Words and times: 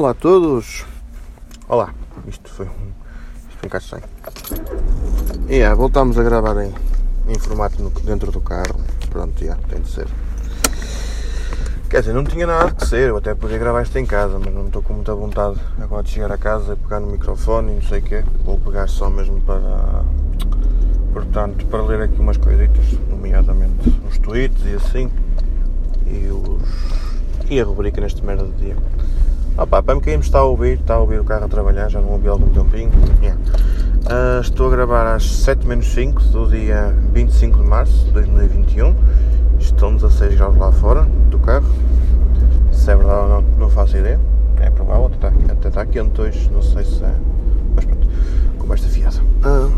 Olá 0.00 0.12
a 0.12 0.14
todos! 0.14 0.86
Olá, 1.68 1.92
isto 2.26 2.48
foi 2.48 2.64
um, 2.64 2.70
isto 2.70 3.58
foi 3.58 3.58
um 3.58 3.68
bocado 3.68 3.84
estranho. 3.84 4.04
E 5.46 5.56
yeah, 5.56 5.74
voltámos 5.74 6.18
a 6.18 6.22
gravar 6.22 6.56
em, 6.64 6.72
em 7.28 7.38
formato 7.38 7.82
no- 7.82 7.90
dentro 7.90 8.32
do 8.32 8.40
carro. 8.40 8.80
Pronto, 9.10 9.44
já, 9.44 9.56
tem 9.56 9.78
de 9.82 9.90
ser. 9.90 10.08
Quer 11.90 12.00
dizer, 12.00 12.14
não 12.14 12.24
tinha 12.24 12.46
nada 12.46 12.70
que 12.70 12.86
ser, 12.86 13.10
eu 13.10 13.18
até 13.18 13.34
podia 13.34 13.58
gravar 13.58 13.82
isto 13.82 13.94
em 13.98 14.06
casa, 14.06 14.38
mas 14.42 14.54
não 14.54 14.68
estou 14.68 14.80
com 14.82 14.94
muita 14.94 15.14
vontade 15.14 15.60
agora 15.78 16.02
de 16.02 16.08
chegar 16.08 16.32
a 16.32 16.38
casa 16.38 16.72
e 16.72 16.76
pegar 16.76 16.98
no 17.00 17.08
microfone 17.08 17.72
e 17.72 17.74
não 17.74 17.82
sei 17.82 17.98
o 17.98 18.02
quê. 18.02 18.24
Vou 18.42 18.58
pegar 18.58 18.88
só 18.88 19.10
mesmo 19.10 19.38
para. 19.42 20.02
Portanto, 21.12 21.66
para 21.66 21.82
ler 21.82 22.00
aqui 22.00 22.18
umas 22.18 22.38
coisitas, 22.38 22.86
nomeadamente 23.10 23.94
os 24.10 24.16
tweets 24.16 24.64
e 24.64 24.76
assim. 24.76 25.10
E 26.06 26.26
os. 26.30 27.50
E 27.50 27.60
a 27.60 27.64
rubrica 27.64 28.00
neste 28.00 28.24
merda 28.24 28.44
de 28.46 28.64
dia. 28.64 28.76
Opa, 29.60 29.82
para 29.82 30.00
quem 30.00 30.16
me 30.16 30.22
está 30.24 30.38
a 30.38 30.44
ouvir, 30.44 30.80
está 30.80 30.94
a 30.94 31.00
ouvir 31.00 31.20
o 31.20 31.24
carro 31.24 31.44
a 31.44 31.48
trabalhar, 31.48 31.90
já 31.90 32.00
não 32.00 32.12
ouvi 32.12 32.28
há 32.28 32.30
algum 32.30 32.48
tempinho. 32.48 32.90
Yeah. 33.20 33.38
Ah, 34.06 34.40
estou 34.40 34.68
a 34.68 34.70
gravar 34.70 35.14
às 35.14 35.30
7 35.30 35.66
menos 35.66 35.92
5 35.92 36.18
do 36.22 36.48
dia 36.48 36.96
25 37.12 37.58
de 37.58 37.68
março 37.68 38.06
de 38.06 38.12
2021. 38.12 38.96
Estão 39.58 39.94
16 39.94 40.36
graus 40.36 40.56
lá 40.56 40.72
fora 40.72 41.02
do 41.02 41.38
carro. 41.40 41.66
Se 42.72 42.90
é 42.90 42.96
verdade 42.96 43.20
ou 43.20 43.28
não, 43.28 43.42
não 43.58 43.68
faço 43.68 43.98
ideia. 43.98 44.18
É 44.60 44.70
provável, 44.70 45.10
até 45.14 45.28
está, 45.28 45.52
até 45.52 45.68
está 45.68 45.84
quente 45.84 46.18
hoje, 46.18 46.48
não 46.50 46.62
sei 46.62 46.82
se 46.82 47.04
é. 47.04 47.14
Mas 47.76 47.84
pronto, 47.84 48.08
conversa 48.56 48.88
fiada. 48.88 49.18
Ah, 49.44 49.68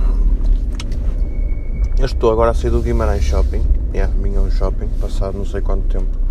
eu 1.98 2.06
estou 2.06 2.30
agora 2.30 2.52
a 2.52 2.54
sair 2.54 2.70
do 2.70 2.80
Guimarães 2.80 3.24
Shopping. 3.24 3.64
Yeah, 3.92 4.12
ao 4.38 4.48
shopping, 4.48 4.86
passado 5.00 5.36
não 5.36 5.44
sei 5.44 5.60
quanto 5.60 5.88
tempo. 5.88 6.22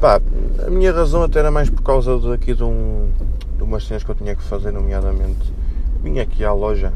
Pá, 0.00 0.18
a 0.66 0.70
minha 0.70 0.90
razão 0.92 1.22
até 1.22 1.40
era 1.40 1.50
mais 1.50 1.68
por 1.68 1.82
causa 1.82 2.18
de 2.18 2.32
aqui 2.32 2.54
de, 2.54 2.64
um, 2.64 3.10
de 3.58 3.62
umas 3.62 3.86
cenas 3.86 4.02
que 4.02 4.10
eu 4.10 4.14
tinha 4.14 4.34
que 4.34 4.42
fazer, 4.42 4.72
nomeadamente. 4.72 5.52
Vim 6.02 6.18
aqui 6.18 6.42
à 6.42 6.54
loja, 6.54 6.90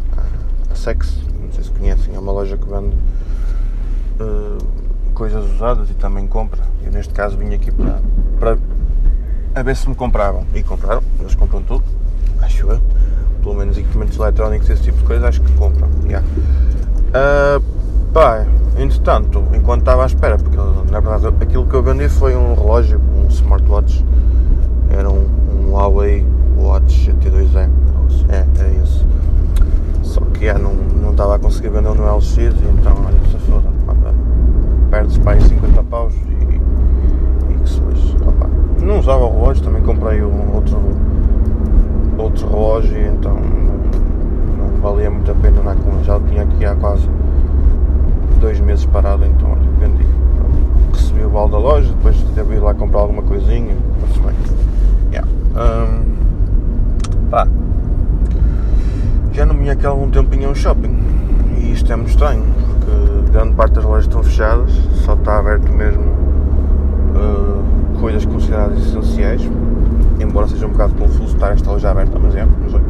a, 0.71 0.75
Sex, 0.75 1.19
não 1.39 1.53
sei 1.53 1.65
se 1.65 1.71
conhecem, 1.71 2.15
é 2.15 2.19
uma 2.19 2.33
loja 2.33 2.57
que 2.57 2.67
vende 2.67 2.97
eh, 4.19 4.65
coisas 5.13 5.45
usadas 5.53 5.91
e 5.91 5.95
também 5.95 6.27
compra. 6.27 6.63
Eu 6.83 6.91
neste 6.93 7.13
caso 7.13 7.37
vim 7.37 7.53
aqui 7.53 7.71
para, 7.71 8.01
para 8.41 8.59
a 9.55 9.63
ver 9.63 9.77
se 9.77 9.87
me 9.87 9.95
compravam. 9.95 10.47
E 10.55 10.63
compraram, 10.63 11.03
eles 11.21 11.35
compram 11.35 11.63
tudo, 11.63 11.85
acho 12.41 12.71
eu. 12.71 12.81
Pelo 13.43 13.55
menos 13.55 13.77
equipamentos 13.77 14.17
eletrónicos, 14.17 14.71
esse 14.71 14.83
tipo 14.83 14.97
de 14.97 15.05
coisa, 15.05 15.29
acho 15.29 15.43
que 15.43 15.53
compram. 15.53 15.91
Yeah. 16.07 16.27
Ah, 17.13 17.61
pá, 18.15 18.47
entretanto, 18.77 19.43
enquanto 19.55 19.81
estava 19.81 20.03
à 20.03 20.07
espera, 20.07 20.37
porque 20.37 20.57
na 20.91 21.01
verdade 21.01 21.35
aquilo 21.41 21.67
que 21.67 21.75
eu 21.75 21.83
vendi 21.83 22.09
foi 22.09 22.37
um 22.37 22.55
relógio, 22.55 23.01
um 23.17 23.27
smartwatch, 23.29 24.05
era 24.91 25.11
um, 25.11 25.27
um 25.61 25.73
Huawei 25.73 26.27
Watch 26.57 27.11
GT2E, 27.11 27.69
é, 28.29 28.47
é 28.63 28.83
esse. 28.83 29.05
Só 30.03 30.21
que 30.21 30.47
é, 30.47 30.57
não, 30.57 30.73
não 30.75 31.11
estava 31.11 31.37
a 31.37 31.39
conseguir 31.39 31.71
vender 31.71 31.95
no 31.95 32.17
LX 32.17 32.39
então, 32.39 32.97
olha, 33.05 33.19
se 33.31 33.39
foda, 33.51 33.69
olha, 33.89 34.15
perdes 34.91 35.19
para 35.19 35.33
aí 35.33 35.41
50 35.41 35.83
paus 35.85 36.15
e, 36.15 37.53
e 37.53 37.59
que 37.59 37.69
se 37.69 37.81
lixe. 37.81 38.17
Opá, 38.27 38.49
Não 38.81 38.99
usava 38.99 39.25
o 39.25 39.33
relógio, 39.33 39.65
também 39.65 39.83
comprei 39.83 40.23
um 40.23 40.55
outro, 40.55 40.79
outro 42.19 42.49
relógio 42.49 42.97
e 42.97 43.09
então 43.09 43.35
não, 43.35 44.69
não 44.69 44.81
valia 44.81 45.11
muito 45.11 45.31
a 45.31 45.35
pena 45.35 45.61
andar 45.61 45.77
com 45.77 45.91
ele. 45.91 46.05
Já 46.05 46.17
o 46.17 46.21
tinha 46.21 46.43
aqui 46.43 46.65
há 46.65 46.75
quase 46.77 47.09
dois 48.41 48.61
meses 48.61 48.85
parado, 48.87 49.25
então 49.25 49.51
olha, 49.51 49.71
vendi. 49.81 50.07
Recebi 50.93 51.25
o 51.25 51.31
vale 51.31 51.51
da 51.51 51.59
loja, 51.59 51.93
devo 52.45 52.55
ir 52.55 52.61
lá 52.61 52.75
comprar 52.75 53.01
alguma 53.01 53.23
coisinha, 53.23 53.75
está-se 53.97 54.21
bem. 54.21 54.35
Yeah. 55.11 55.29
Hum, 55.57 56.15
pá, 57.31 57.49
já 59.33 59.47
não 59.47 59.57
vinha 59.57 59.73
aqui 59.73 59.87
há 59.87 59.89
algum 59.89 60.11
tempinho 60.11 60.49
a 60.49 60.53
um 60.53 60.55
shopping 60.55 60.95
e 61.59 61.73
isto 61.73 61.91
é 61.93 61.97
muito 61.97 62.11
estranho, 62.11 62.43
porque 62.43 63.33
grande 63.33 63.55
parte 63.55 63.75
das 63.75 63.85
lojas 63.85 64.05
estão 64.05 64.23
fechadas, 64.23 64.71
só 65.05 65.15
está 65.15 65.39
aberto 65.39 65.71
mesmo 65.73 66.03
uh, 67.15 67.99
coisas 68.01 68.25
consideradas 68.27 68.79
essenciais, 68.79 69.43
embora 70.21 70.47
seja 70.49 70.67
um 70.67 70.71
bocado 70.71 70.95
confuso 70.95 71.35
estar 71.35 71.53
esta 71.53 71.71
loja 71.71 71.91
aberta, 71.91 72.19
mas 72.19 72.35
é, 72.35 72.47
não 72.47 72.69
sei. 72.69 72.85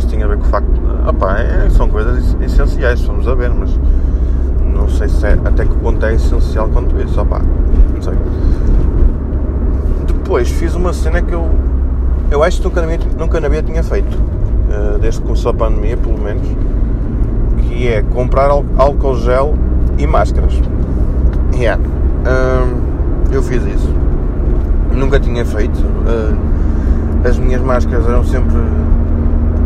Se 0.00 0.06
tinha 0.06 0.26
a 0.26 0.28
ver 0.28 0.36
com 0.36 0.42
o 0.42 0.48
facto. 0.48 0.68
Opá, 1.08 1.38
é, 1.38 1.70
são 1.70 1.88
coisas 1.88 2.36
essenciais, 2.40 3.00
vamos 3.02 3.26
a 3.26 3.34
ver, 3.34 3.50
mas 3.50 3.70
não 4.74 4.88
sei 4.88 5.08
se 5.08 5.26
é, 5.26 5.32
até 5.32 5.64
que 5.64 5.74
ponto 5.76 6.04
é 6.04 6.14
essencial 6.14 6.68
quanto 6.68 7.00
isso, 7.00 7.20
opá, 7.20 7.40
Depois 10.06 10.48
fiz 10.48 10.74
uma 10.74 10.92
cena 10.92 11.22
que 11.22 11.32
eu. 11.32 11.48
Eu 12.30 12.42
acho 12.42 12.58
que 12.58 12.64
nunca 12.64 12.80
na 12.82 12.86
minha, 12.86 12.98
nunca 13.18 13.40
na 13.40 13.48
vida 13.48 13.62
tinha 13.62 13.82
feito, 13.82 14.16
eh, 14.70 14.98
desde 15.00 15.20
que 15.20 15.26
começou 15.26 15.50
a 15.50 15.54
pandemia, 15.54 15.96
pelo 15.96 16.18
menos, 16.18 16.46
que 17.62 17.88
é 17.88 18.02
comprar 18.02 18.50
ál- 18.50 18.64
álcool 18.76 19.16
gel 19.16 19.54
e 19.96 20.06
máscaras. 20.06 20.52
Yeah. 21.54 21.82
Hum, 21.82 22.74
eu 23.32 23.42
fiz 23.42 23.62
isso. 23.64 23.90
Nunca 24.94 25.18
tinha 25.18 25.44
feito. 25.44 25.78
eh, 26.06 27.28
as 27.28 27.36
minhas 27.38 27.60
máscaras 27.62 28.06
eram 28.06 28.22
sempre 28.24 28.54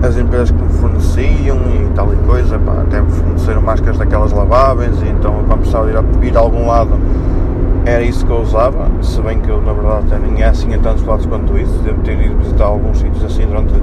as 0.03 0.16
empresas 0.16 0.50
que 0.50 0.62
me 0.62 0.69
forneciam 0.70 1.56
e 1.59 1.88
tal 1.94 2.12
e 2.12 2.16
coisa, 2.26 2.59
pá, 2.59 2.72
até 2.82 3.00
me 3.00 3.10
forneceram 3.10 3.60
máscaras 3.60 3.99
daquelas 3.99 4.32
laváveis 4.32 5.00
e 5.03 5.09
então 5.09 5.34
quando 5.47 5.59
precisava 5.60 5.87
a, 5.87 6.25
ir 6.25 6.37
a 6.37 6.41
algum 6.41 6.66
lado 6.66 6.91
era 7.84 8.03
isso 8.03 8.25
que 8.25 8.31
eu 8.31 8.41
usava, 8.41 8.88
se 9.03 9.20
bem 9.20 9.41
que 9.41 9.48
eu 9.48 9.60
na 9.60 9.72
verdade 9.72 10.06
nem 10.22 10.43
é 10.43 10.47
assim 10.47 10.72
em 10.72 10.78
tantos 10.78 11.04
lados 11.04 11.26
quanto 11.26 11.59
isso, 11.59 11.72
devo 11.82 12.00
ter 12.03 12.20
ido 12.20 12.37
visitar 12.38 12.66
alguns 12.66 12.98
sítios 12.98 13.25
assim 13.25 13.44
durante 13.47 13.75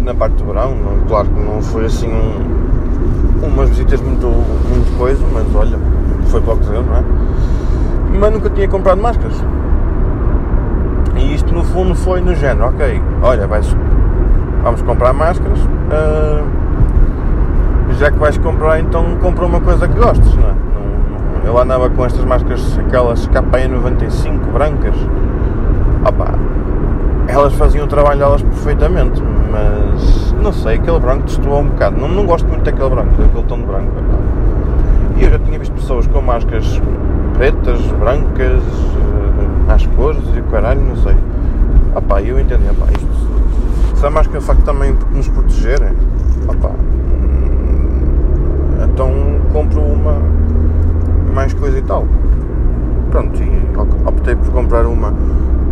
na 0.00 0.14
parte 0.14 0.34
do 0.36 0.44
verão, 0.44 0.76
claro 1.08 1.28
que 1.28 1.40
não 1.40 1.60
foi 1.60 1.86
assim 1.86 2.08
um, 2.08 3.46
umas 3.46 3.68
visitas 3.70 4.00
muito, 4.00 4.26
muito 4.26 4.98
coisa, 4.98 5.22
mas 5.32 5.54
olha, 5.54 5.78
foi 6.26 6.40
para 6.40 6.54
o 6.54 6.56
que 6.58 6.66
deu, 6.66 6.82
não 6.82 6.96
é? 6.96 7.04
Mas 8.18 8.32
nunca 8.32 8.50
tinha 8.50 8.68
comprado 8.68 9.00
máscaras. 9.00 9.36
E 11.16 11.34
isto 11.34 11.52
no 11.52 11.62
fundo 11.64 11.94
foi 11.94 12.20
no 12.20 12.34
género, 12.34 12.68
ok, 12.68 13.02
olha, 13.22 13.46
vais, 13.46 13.76
vamos 14.62 14.82
comprar 14.82 15.12
máscaras, 15.12 15.58
ah, 15.90 16.42
já 17.98 18.10
que 18.10 18.18
vais 18.18 18.38
comprar 18.38 18.80
então 18.80 19.16
compra 19.20 19.44
uma 19.44 19.60
coisa 19.60 19.86
que 19.86 19.98
gostes, 19.98 20.34
não 20.36 20.48
é? 20.48 20.69
Eu 21.44 21.58
andava 21.58 21.88
com 21.88 22.04
estas 22.04 22.24
máscaras, 22.24 22.78
aquelas 22.78 23.26
KN95 23.28 24.52
brancas, 24.52 24.94
opá, 26.06 26.34
elas 27.26 27.54
faziam 27.54 27.86
o 27.86 27.88
trabalho 27.88 28.18
delas 28.18 28.42
perfeitamente, 28.42 29.22
mas 29.50 30.32
não 30.42 30.52
sei, 30.52 30.76
aquele 30.76 30.98
branco 30.98 31.24
destoou 31.24 31.60
um 31.60 31.68
bocado, 31.68 32.00
não, 32.00 32.08
não 32.08 32.26
gosto 32.26 32.46
muito 32.46 32.62
daquele 32.62 32.90
branco, 32.90 33.10
daquele 33.16 33.44
tom 33.44 33.58
de 33.58 33.66
branco. 33.66 33.92
E 35.16 35.24
eu 35.24 35.30
já 35.30 35.38
tinha 35.38 35.58
visto 35.58 35.72
pessoas 35.72 36.06
com 36.06 36.20
máscaras 36.20 36.80
pretas, 37.34 37.80
brancas, 37.92 38.62
eh, 38.62 39.72
às 39.72 39.86
cores 39.86 40.22
e 40.34 40.40
o 40.40 40.44
caralho, 40.44 40.80
não 40.80 40.96
sei. 40.96 41.16
Opá, 41.94 42.22
eu 42.22 42.38
entendi, 42.38 42.64
opá, 42.70 42.86
isto, 42.92 43.96
se 43.96 44.06
a 44.06 44.10
máscara 44.10 44.40
facto 44.40 44.62
também 44.62 44.94
nos 45.12 45.28
proteger, 45.28 45.92
opá, 46.46 46.70
hum, 46.70 48.00
então 48.84 49.10
compro 49.52 49.80
uma 49.80 50.16
mais 51.30 51.54
coisa 51.54 51.78
e 51.78 51.82
tal. 51.82 52.06
Pronto, 53.10 53.42
e 53.42 53.50
optei 54.06 54.36
por 54.36 54.50
comprar 54.52 54.86
uma 54.86 55.12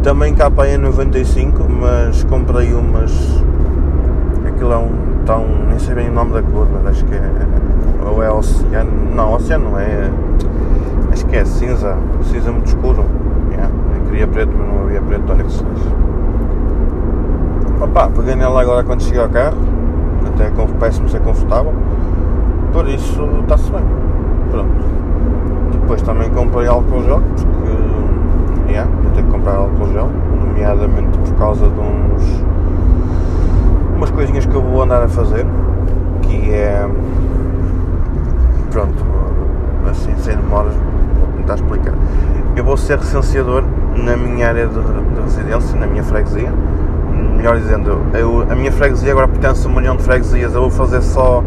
também 0.02 0.34
KN95, 0.34 1.68
mas 1.68 2.24
comprei 2.24 2.72
umas. 2.72 3.12
Aquilo 4.46 4.72
é 4.72 4.76
um 4.78 4.90
tão. 5.26 5.44
nem 5.68 5.78
sei 5.78 5.94
bem 5.94 6.08
o 6.08 6.12
nome 6.12 6.32
da 6.32 6.42
cor, 6.42 6.66
mas 6.72 6.86
acho 6.86 7.04
que 7.04 7.14
é. 7.14 7.30
Ou 8.06 8.22
é 8.22 8.30
oceano. 8.30 8.90
Não, 9.14 9.34
oceano 9.34 9.78
é. 9.78 10.10
Acho 11.12 11.26
que 11.26 11.36
é 11.36 11.44
cinza, 11.44 11.96
cinza 12.22 12.50
muito 12.50 12.66
escuro. 12.66 13.04
Yeah, 13.50 13.70
eu 13.96 14.04
queria 14.06 14.26
preto, 14.26 14.52
mas 14.56 14.68
não 14.68 14.84
havia 14.84 15.02
preto, 15.02 15.30
olha 15.30 15.44
que 15.44 15.52
se. 15.52 15.64
Opa, 17.80 18.08
peguei 18.08 18.34
nela 18.34 18.60
agora 18.60 18.82
quando 18.84 19.02
cheguei 19.02 19.20
ao 19.20 19.28
carro, 19.28 19.58
até 20.26 20.50
parece-me 20.78 21.08
ser 21.08 21.20
confortável, 21.20 21.72
por 22.72 22.88
isso 22.88 23.28
está-se 23.42 23.70
bem. 23.70 23.84
Pronto. 24.50 25.07
Depois 25.88 26.02
também 26.02 26.28
comprei 26.28 26.68
álcool 26.68 27.02
gel, 27.02 27.22
porque 27.34 28.70
yeah, 28.70 28.90
vou 29.02 29.10
ter 29.12 29.22
que 29.22 29.30
comprar 29.30 29.54
álcool 29.54 29.90
gel, 29.90 30.10
nomeadamente 30.38 31.16
por 31.16 31.34
causa 31.38 31.66
de 31.66 31.80
uns 31.80 32.44
umas 33.96 34.10
coisinhas 34.10 34.44
que 34.44 34.54
eu 34.54 34.60
vou 34.60 34.82
andar 34.82 35.02
a 35.02 35.08
fazer, 35.08 35.46
que 36.20 36.52
é 36.52 36.86
pronto, 38.70 39.02
assim 39.90 40.14
sem 40.18 40.36
demoras, 40.36 40.74
vou 40.74 41.28
tentar 41.38 41.54
explicar. 41.54 41.94
Eu 42.54 42.64
vou 42.64 42.76
ser 42.76 42.98
recenseador 42.98 43.64
na 43.96 44.14
minha 44.14 44.46
área 44.46 44.66
de, 44.66 44.74
de 44.74 45.20
residência, 45.22 45.80
na 45.80 45.86
minha 45.86 46.04
freguesia. 46.04 46.52
Melhor 47.34 47.56
dizendo, 47.56 47.98
eu, 48.12 48.42
a 48.42 48.54
minha 48.54 48.72
freguesia 48.72 49.12
agora 49.12 49.26
pertence 49.26 49.66
a 49.66 49.70
uma 49.70 49.78
união 49.78 49.96
de 49.96 50.02
freguesias, 50.02 50.54
eu 50.54 50.60
vou 50.60 50.70
fazer 50.70 51.00
só 51.00 51.42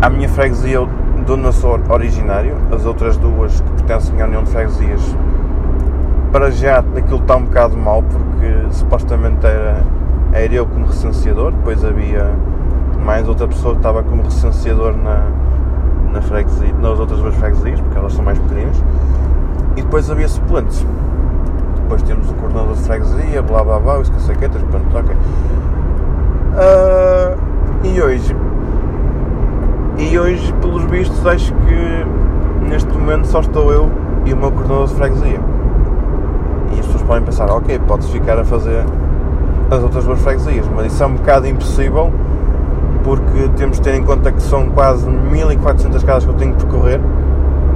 a 0.00 0.08
minha 0.08 0.30
freguesia 0.30 0.88
eu 1.28 1.52
sou 1.52 1.78
originário, 1.88 2.56
as 2.70 2.84
outras 2.84 3.16
duas 3.16 3.60
que 3.60 3.70
pertencem 3.72 4.20
à 4.20 4.26
união 4.26 4.42
de 4.42 4.50
freguesias 4.50 5.16
para 6.32 6.50
já 6.50 6.78
aquilo 6.78 7.18
está 7.18 7.36
um 7.36 7.44
bocado 7.44 7.76
mal 7.76 8.02
porque 8.02 8.74
supostamente 8.74 9.44
era, 9.46 9.84
era 10.32 10.54
eu 10.54 10.66
como 10.66 10.86
recenseador, 10.86 11.52
depois 11.52 11.84
havia 11.84 12.32
mais 13.04 13.28
outra 13.28 13.46
pessoa 13.46 13.74
que 13.74 13.80
estava 13.80 14.02
como 14.02 14.22
recenseador 14.22 14.96
na, 14.96 15.26
na 16.10 16.22
freguesia, 16.22 16.72
nas 16.80 16.98
outras 16.98 17.20
duas 17.20 17.34
freguesias, 17.34 17.80
porque 17.80 17.98
elas 17.98 18.14
são 18.14 18.24
mais 18.24 18.38
pequenas, 18.38 18.82
e 19.76 19.82
depois 19.82 20.10
havia 20.10 20.28
suplentes. 20.28 20.86
Depois 21.82 22.02
temos 22.02 22.30
o 22.30 22.34
coordenador 22.34 22.76
de 22.76 22.80
freguesia, 22.80 23.42
blá 23.42 23.62
blá 23.62 23.78
blá, 23.78 23.98
os 23.98 24.08
cacequetas, 24.08 24.62
pronto, 24.62 24.96
ok. 24.96 25.14
Uh, 26.54 27.86
e 27.86 28.00
hoje, 28.00 28.34
e 29.98 30.18
hoje, 30.18 30.52
pelos 30.60 30.84
vistos, 30.84 31.24
acho 31.26 31.52
que 31.52 32.68
neste 32.68 32.92
momento 32.92 33.26
só 33.26 33.40
estou 33.40 33.72
eu 33.72 33.90
e 34.24 34.32
o 34.32 34.36
meu 34.36 34.50
coordenador 34.50 34.88
de 34.88 34.94
freguesia. 34.94 35.40
E 36.74 36.80
as 36.80 36.86
pessoas 36.86 37.02
podem 37.02 37.24
pensar, 37.24 37.50
ok, 37.50 37.78
podes 37.80 38.08
ficar 38.08 38.38
a 38.38 38.44
fazer 38.44 38.84
as 39.70 39.82
outras 39.82 40.04
duas 40.04 40.20
freguesias, 40.20 40.66
mas 40.74 40.92
isso 40.92 41.02
é 41.02 41.06
um 41.06 41.14
bocado 41.14 41.46
impossível 41.46 42.12
porque 43.02 43.48
temos 43.56 43.78
de 43.78 43.82
ter 43.82 43.94
em 43.94 44.04
conta 44.04 44.30
que 44.30 44.42
são 44.42 44.68
quase 44.70 45.08
1400 45.08 46.04
casas 46.04 46.24
que 46.24 46.30
eu 46.30 46.34
tenho 46.34 46.54
que 46.54 46.64
percorrer. 46.64 47.00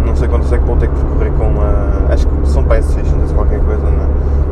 Não 0.05 0.15
sei 0.15 0.29
quantas 0.29 0.53
é 0.53 0.59
que 0.59 0.65
vou 0.65 0.77
ter 0.77 0.89
que 0.89 0.95
percorrer 0.95 1.33
com 1.33 1.61
a. 1.61 2.13
Acho 2.13 2.29
que 2.29 2.49
são 2.49 2.63
para 2.63 2.81
600 2.81 3.33
qualquer 3.33 3.59
coisa 3.61 3.83
na, 3.83 4.07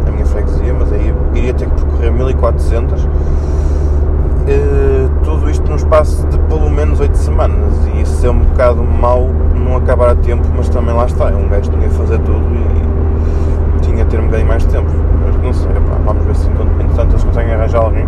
na, 0.05 0.10
minha 0.10 0.26
freguesia, 0.26 0.75
mas 0.75 0.93
aí 0.93 1.14
iria 1.34 1.55
ter 1.55 1.69
que 1.69 1.76
percorrer 1.76 2.12
1400. 2.12 3.05
Uh, 3.05 5.03
tudo 5.24 5.50
isto 5.50 5.68
num 5.68 5.76
espaço 5.76 6.26
de 6.28 6.38
pelo 6.38 6.70
menos 6.70 7.00
8 7.00 7.16
semanas 7.16 7.72
e 7.92 8.02
isso 8.02 8.24
é 8.26 8.30
um 8.30 8.40
bocado 8.40 8.84
mau 8.84 9.28
não 9.54 9.76
acabar 9.76 10.10
a 10.10 10.14
tempo, 10.14 10.46
mas 10.54 10.68
também 10.68 10.94
lá 10.94 11.06
está, 11.06 11.30
é 11.30 11.34
um 11.34 11.48
gajo 11.48 11.70
tinha 11.70 11.88
que 11.88 11.94
fazer 11.94 12.18
tudo 12.18 12.44
e 12.54 13.80
tinha 13.80 14.04
que 14.04 14.10
ter 14.10 14.20
um 14.20 14.26
bocadinho 14.26 14.48
mais 14.48 14.64
tempo. 14.66 14.90
Mas 15.24 15.42
não 15.42 15.52
sei, 15.52 15.72
pá, 15.72 15.98
vamos 16.04 16.24
ver 16.24 16.36
se 16.36 16.48
entretanto 16.48 17.12
eles 17.12 17.24
conseguem 17.24 17.54
arranjar 17.54 17.80
alguém 17.82 18.06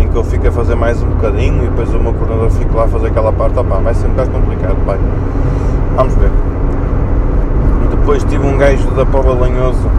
em 0.00 0.08
que 0.08 0.16
eu 0.16 0.24
fico 0.24 0.46
a 0.46 0.52
fazer 0.52 0.74
mais 0.74 1.02
um 1.02 1.08
bocadinho 1.08 1.64
e 1.64 1.68
depois 1.68 1.92
o 1.92 1.98
meu 1.98 2.12
coordenador 2.14 2.50
fica 2.50 2.76
lá 2.76 2.84
a 2.84 2.88
fazer 2.88 3.08
aquela 3.08 3.32
parte, 3.32 3.58
opá, 3.58 3.76
vai 3.78 3.94
ser 3.94 4.06
um 4.06 4.10
bocado 4.10 4.30
complicado, 4.30 4.76
vai. 4.86 4.98
Vamos 5.96 6.14
ver. 6.14 6.30
Depois 7.90 8.22
tive 8.24 8.46
um 8.46 8.56
gajo 8.56 8.88
da 8.92 9.04
Póvoa 9.04 9.34
Lanhoso, 9.34 9.90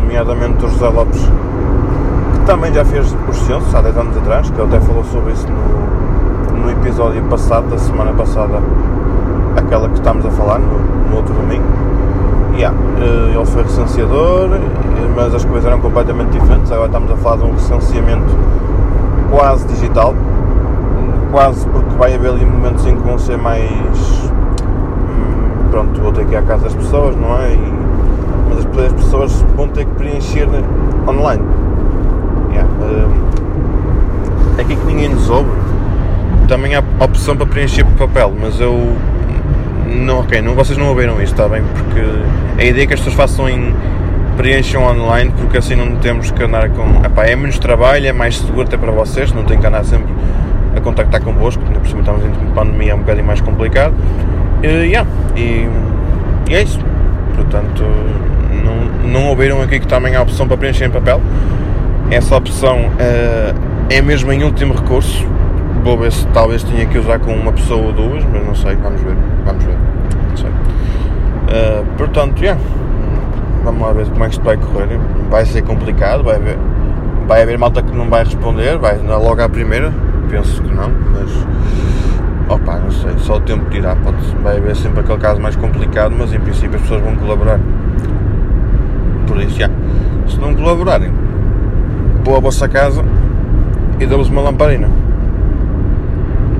nomeadamente 0.00 0.64
o 0.64 0.68
José 0.68 0.88
Lopes, 0.88 1.30
também 2.46 2.72
já 2.72 2.84
fez 2.84 3.14
os 3.28 3.36
censos 3.38 3.74
há 3.74 3.80
10 3.80 3.96
anos 3.96 4.16
atrás, 4.16 4.50
que 4.50 4.60
ele 4.60 4.74
até 4.74 4.80
falou 4.84 5.04
sobre 5.04 5.32
isso 5.32 5.46
no, 5.48 6.62
no 6.62 6.70
episódio 6.70 7.22
passado, 7.24 7.68
da 7.68 7.78
semana 7.78 8.12
passada, 8.12 8.60
aquela 9.56 9.88
que 9.88 9.94
estamos 9.94 10.24
a 10.26 10.30
falar, 10.30 10.58
no, 10.58 10.78
no 11.10 11.16
outro 11.16 11.34
domingo. 11.34 11.64
Yeah, 12.54 12.76
eh, 13.00 13.34
ele 13.34 13.46
foi 13.46 13.62
recenseador, 13.62 14.50
mas 15.16 15.34
as 15.34 15.44
coisas 15.44 15.64
eram 15.64 15.80
completamente 15.80 16.30
diferentes. 16.30 16.70
Agora 16.70 16.86
estamos 16.86 17.10
a 17.10 17.16
falar 17.16 17.36
de 17.36 17.44
um 17.44 17.52
recenseamento 17.52 18.36
quase 19.30 19.66
digital, 19.68 20.14
quase 21.30 21.66
porque 21.68 21.94
vai 21.96 22.14
haver 22.14 22.30
ali 22.30 22.44
momentos 22.44 22.86
em 22.86 22.96
que 22.96 23.02
vão 23.02 23.18
ser 23.18 23.38
mais. 23.38 24.30
Hum, 24.30 25.68
pronto, 25.70 26.00
vou 26.00 26.12
ter 26.12 26.26
que 26.26 26.32
ir 26.32 26.36
à 26.36 26.42
casa 26.42 26.64
das 26.64 26.74
pessoas, 26.74 27.16
não 27.16 27.38
é? 27.38 27.52
E, 27.54 27.74
mas 28.50 28.58
as, 28.58 28.86
as 28.86 28.92
pessoas 28.92 29.44
vão 29.56 29.68
ter 29.68 29.86
que 29.86 29.92
preencher 29.94 30.46
online. 31.08 31.42
Um, 32.92 34.60
aqui 34.60 34.76
que 34.76 34.86
ninguém 34.86 35.08
nos 35.08 35.28
ouve, 35.30 35.50
também 36.48 36.74
há 36.74 36.82
opção 37.00 37.36
para 37.36 37.46
preencher 37.46 37.84
papel, 37.98 38.32
mas 38.38 38.60
eu. 38.60 38.96
Não, 39.86 40.20
ok, 40.20 40.40
não, 40.40 40.54
vocês 40.54 40.78
não 40.78 40.88
ouviram 40.88 41.20
isto, 41.22 41.32
está 41.32 41.48
bem? 41.48 41.62
Porque 41.74 42.00
a 42.60 42.64
ideia 42.64 42.84
é 42.84 42.86
que 42.86 42.94
as 42.94 43.00
pessoas 43.00 43.16
façam 43.16 43.48
em 43.48 43.74
preencham 44.36 44.82
online 44.82 45.30
porque 45.36 45.58
assim 45.58 45.74
não 45.74 45.96
temos 45.96 46.30
que 46.30 46.42
andar 46.42 46.70
com. 46.70 47.04
Epá, 47.04 47.26
é 47.26 47.36
menos 47.36 47.58
trabalho, 47.58 48.06
é 48.06 48.12
mais 48.12 48.38
seguro 48.38 48.62
até 48.62 48.76
para 48.76 48.90
vocês, 48.90 49.32
não 49.32 49.44
tem 49.44 49.58
que 49.58 49.66
andar 49.66 49.84
sempre 49.84 50.12
a 50.76 50.80
contactar 50.80 51.20
convosco, 51.20 51.62
ainda 51.66 51.78
por 51.78 51.88
cima 51.88 52.00
estamos 52.00 52.24
em 52.24 52.30
pandemia, 52.54 52.92
é 52.92 52.94
um 52.94 52.98
bocadinho 52.98 53.26
mais 53.26 53.40
complicado. 53.40 53.94
Yeah, 54.62 55.08
e, 55.36 55.68
e, 56.48 56.54
é 56.54 56.62
isso. 56.62 56.78
Portanto, 57.34 57.84
não, 58.64 59.10
não 59.10 59.28
ouviram 59.28 59.60
aqui 59.60 59.80
que 59.80 59.86
também 59.86 60.14
há 60.14 60.22
opção 60.22 60.46
para 60.46 60.56
preencher 60.56 60.84
em 60.84 60.90
papel. 60.90 61.20
Essa 62.12 62.36
opção 62.36 62.78
uh, 62.78 63.88
é 63.88 64.02
mesmo 64.02 64.30
em 64.32 64.44
último 64.44 64.74
recurso. 64.74 65.26
Vou 65.82 65.96
ver 65.98 66.12
se 66.12 66.26
talvez 66.28 66.62
tenha 66.62 66.86
que 66.86 66.98
usar 66.98 67.18
com 67.18 67.32
uma 67.32 67.52
pessoa 67.52 67.86
ou 67.86 67.92
duas, 67.92 68.22
mas 68.24 68.46
não 68.46 68.54
sei, 68.54 68.76
vamos 68.76 69.00
ver. 69.00 69.16
Vamos 69.46 69.64
ver. 69.64 69.76
Não 70.28 70.36
sei. 70.36 70.50
Uh, 70.50 71.84
portanto, 71.96 72.40
yeah 72.42 72.60
Vamos 73.64 73.80
lá 73.80 73.92
ver 73.92 74.08
como 74.08 74.24
é 74.24 74.26
que 74.26 74.34
isto 74.34 74.44
vai 74.44 74.56
correr. 74.56 74.98
Vai 75.30 75.46
ser 75.46 75.62
complicado, 75.62 76.24
vai 76.24 76.36
haver, 76.36 76.58
vai 77.28 77.42
haver 77.42 77.56
malta 77.56 77.82
que 77.82 77.96
não 77.96 78.08
vai 78.10 78.24
responder, 78.24 78.76
vai 78.76 78.98
logo 78.98 79.40
à 79.40 79.48
primeira, 79.48 79.92
penso 80.28 80.60
que 80.62 80.74
não, 80.74 80.90
mas 81.12 81.30
opa, 82.48 82.78
não 82.78 82.90
sei, 82.90 83.12
só 83.18 83.36
o 83.36 83.40
tempo 83.40 83.70
dirá, 83.70 83.94
pode, 83.96 84.16
vai 84.42 84.58
haver 84.58 84.74
sempre 84.74 85.00
aquele 85.00 85.18
caso 85.18 85.40
mais 85.40 85.54
complicado, 85.54 86.12
mas 86.18 86.32
em 86.34 86.40
princípio 86.40 86.74
as 86.74 86.82
pessoas 86.82 87.02
vão 87.02 87.14
colaborar. 87.14 87.60
Por 89.28 89.40
isso, 89.40 89.60
já, 89.60 89.70
se 90.26 90.38
não 90.38 90.54
colaborarem, 90.54 91.12
vou 92.24 92.36
à 92.36 92.40
vossa 92.40 92.68
casa 92.68 93.02
e 93.98 94.06
dou-vos 94.06 94.28
uma 94.28 94.42
lamparina. 94.42 94.88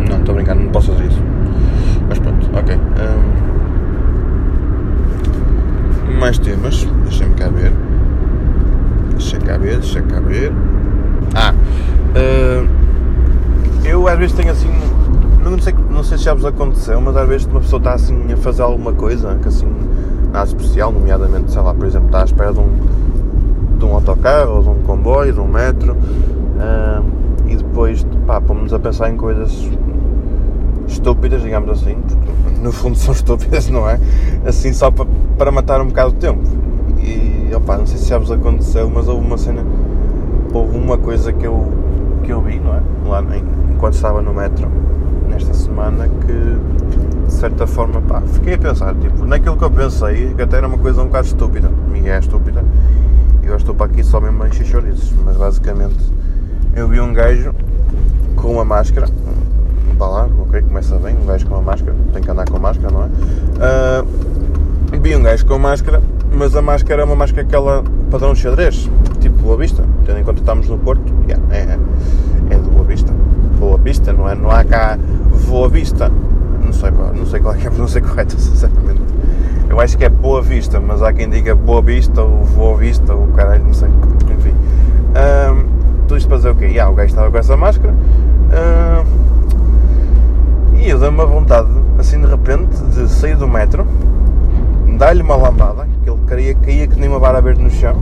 Não, 0.08 0.18
estou 0.18 0.34
brincando, 0.34 0.62
não 0.62 0.70
posso 0.70 0.92
fazer 0.92 1.04
isso. 1.06 1.22
Mas 2.08 2.18
pronto, 2.18 2.50
ok. 2.54 2.76
Um, 2.76 3.42
mais 6.18 6.38
temas. 6.38 6.88
Deixa-me 7.04 7.34
cá 7.34 7.48
ver. 7.48 7.72
Deixa 9.10 9.38
cá 9.38 9.56
ver, 9.56 9.78
deixa 9.78 10.02
cá 10.02 10.18
ver. 10.20 10.52
Ah, 11.34 11.54
uh, 11.54 12.68
eu 13.84 14.06
às 14.08 14.18
vezes 14.18 14.34
tenho 14.34 14.52
assim. 14.52 14.70
Não 15.42 15.58
sei, 15.60 15.74
não 15.90 16.04
sei 16.04 16.18
se 16.18 16.24
já 16.24 16.34
vos 16.34 16.44
aconteceu, 16.44 17.00
mas 17.00 17.16
às 17.16 17.28
vezes 17.28 17.46
uma 17.46 17.60
pessoa 17.60 17.78
está 17.78 17.94
assim 17.94 18.32
a 18.32 18.36
fazer 18.36 18.62
alguma 18.62 18.92
coisa 18.92 19.36
que 19.42 19.48
assim 19.48 19.66
nada 20.32 20.46
especial, 20.46 20.92
nomeadamente, 20.92 21.50
sei 21.52 21.60
lá, 21.60 21.74
por 21.74 21.86
exemplo, 21.86 22.06
está 22.06 22.22
à 22.22 22.24
espera 22.24 22.52
de 22.52 22.60
um 22.60 22.70
autocarro, 24.22 24.70
um 24.70 24.82
comboio, 24.82 25.42
um 25.42 25.48
metro, 25.48 25.94
uh, 25.94 27.04
e 27.46 27.56
depois 27.56 28.06
pá, 28.26 28.40
pomos 28.40 28.72
a 28.72 28.78
pensar 28.78 29.10
em 29.10 29.16
coisas 29.16 29.68
estúpidas, 30.86 31.42
digamos 31.42 31.70
assim, 31.70 31.96
porque 31.96 32.60
no 32.60 32.70
fundo 32.70 32.96
são 32.98 33.12
estúpidas, 33.12 33.68
não 33.68 33.88
é? 33.88 33.98
Assim 34.46 34.72
só 34.72 34.90
para, 34.90 35.06
para 35.36 35.50
matar 35.50 35.80
um 35.80 35.88
bocado 35.88 36.12
de 36.12 36.18
tempo. 36.18 36.42
E 36.98 37.52
opa, 37.54 37.76
não 37.76 37.86
sei 37.86 37.98
se 37.98 38.08
já 38.08 38.18
vos 38.18 38.30
aconteceu, 38.30 38.88
mas 38.88 39.08
houve 39.08 39.26
uma 39.26 39.36
cena, 39.36 39.64
houve 40.52 40.76
uma 40.76 40.96
coisa 40.96 41.32
que 41.32 41.44
eu, 41.44 41.66
que 42.22 42.32
eu 42.32 42.40
vi, 42.40 42.60
não 42.60 42.74
é? 42.74 42.80
Lá 43.08 43.24
enquanto 43.74 43.94
estava 43.94 44.22
no 44.22 44.32
metro 44.32 44.68
nesta 45.28 45.52
semana 45.54 46.08
que 46.08 47.26
de 47.26 47.32
certa 47.32 47.66
forma 47.66 48.00
pá, 48.02 48.20
fiquei 48.20 48.54
a 48.54 48.58
pensar, 48.58 48.94
tipo, 48.94 49.24
naquilo 49.24 49.56
que 49.56 49.64
eu 49.64 49.70
pensei, 49.70 50.34
que 50.34 50.42
até 50.42 50.58
era 50.58 50.68
uma 50.68 50.78
coisa 50.78 51.02
um 51.02 51.06
bocado 51.06 51.26
estúpida, 51.26 51.70
e 51.94 52.08
é 52.08 52.18
estúpida, 52.18 52.62
eu 53.42 53.56
estou 53.56 53.74
para 53.74 53.86
aqui 53.86 54.02
só 54.04 54.20
mesmo 54.20 54.42
a 54.42 54.48
encher 54.48 54.82
mas 55.24 55.36
basicamente 55.36 56.12
eu 56.74 56.88
vi 56.88 57.00
um 57.00 57.12
gajo 57.12 57.54
com 58.36 58.52
uma 58.52 58.64
máscara, 58.64 59.06
para 59.98 60.06
lá, 60.06 60.28
ok, 60.38 60.62
começa 60.62 60.96
bem, 60.96 61.16
um 61.16 61.26
gajo 61.26 61.46
com 61.46 61.54
uma 61.54 61.62
máscara, 61.62 61.94
tem 62.12 62.22
que 62.22 62.30
andar 62.30 62.48
com 62.48 62.58
máscara, 62.58 62.92
não 62.92 63.04
é? 63.04 63.06
Uh, 63.06 64.98
vi 65.00 65.14
um 65.14 65.22
gajo 65.22 65.46
com 65.46 65.58
máscara, 65.58 66.02
mas 66.32 66.56
a 66.56 66.62
máscara 66.62 67.02
é 67.02 67.04
uma 67.04 67.14
máscara 67.14 67.46
aquela 67.46 67.84
padrão 68.10 68.34
xadrez, 68.34 68.88
tipo 69.20 69.42
Boa 69.42 69.56
Vista, 69.56 69.84
tendo 70.04 70.18
em 70.18 70.24
conta 70.24 70.34
que 70.34 70.40
estamos 70.40 70.68
no 70.68 70.78
Porto, 70.78 71.12
yeah, 71.28 71.44
é, 71.54 71.78
é 72.50 72.56
de 72.56 72.70
Boa 72.70 72.84
Vista, 72.84 73.12
Boa 73.58 73.78
Vista, 73.78 74.12
não 74.12 74.28
é? 74.28 74.34
Não 74.34 74.50
há 74.50 74.64
cá 74.64 74.98
Boa 75.46 75.68
Vista, 75.68 76.10
não 76.64 76.72
sei 76.72 76.90
qual, 76.90 77.12
não 77.12 77.26
sei 77.26 77.40
qual 77.40 77.54
é, 77.54 77.62
é 77.62 77.66
a 77.66 77.70
pronúncia 77.70 78.00
correta, 78.00 78.38
sinceramente. 78.38 79.11
Eu 79.72 79.80
acho 79.80 79.96
que 79.96 80.04
é 80.04 80.08
Boa 80.10 80.42
Vista, 80.42 80.78
mas 80.78 81.02
há 81.02 81.14
quem 81.14 81.30
diga 81.30 81.54
Boa 81.54 81.80
Vista 81.80 82.20
ou 82.20 82.44
Boa 82.44 82.76
Vista 82.76 83.14
ou 83.14 83.28
caralho, 83.28 83.64
não 83.64 83.72
sei, 83.72 83.88
enfim. 84.38 84.50
Uh, 84.50 85.64
tudo 86.06 86.18
isto 86.18 86.28
para 86.28 86.36
dizer 86.36 86.50
o 86.50 86.54
quê? 86.54 86.66
Yeah, 86.66 86.92
o 86.92 86.94
gajo 86.94 87.08
estava 87.08 87.30
com 87.30 87.38
essa 87.38 87.56
máscara. 87.56 87.94
Uh, 87.94 89.06
e 90.76 90.90
eu 90.90 90.98
dei-me 90.98 91.22
a 91.22 91.24
vontade, 91.24 91.70
assim 91.98 92.20
de 92.20 92.26
repente, 92.26 92.76
de 92.94 93.08
sair 93.08 93.34
do 93.34 93.48
metro, 93.48 93.86
dar-lhe 94.98 95.22
uma 95.22 95.36
lambada, 95.36 95.88
que 96.04 96.10
ele 96.10 96.20
queria, 96.28 96.54
caía 96.54 96.86
que 96.86 97.00
nem 97.00 97.08
uma 97.08 97.18
vara 97.18 97.40
verde 97.40 97.62
no 97.62 97.70
chão, 97.70 97.96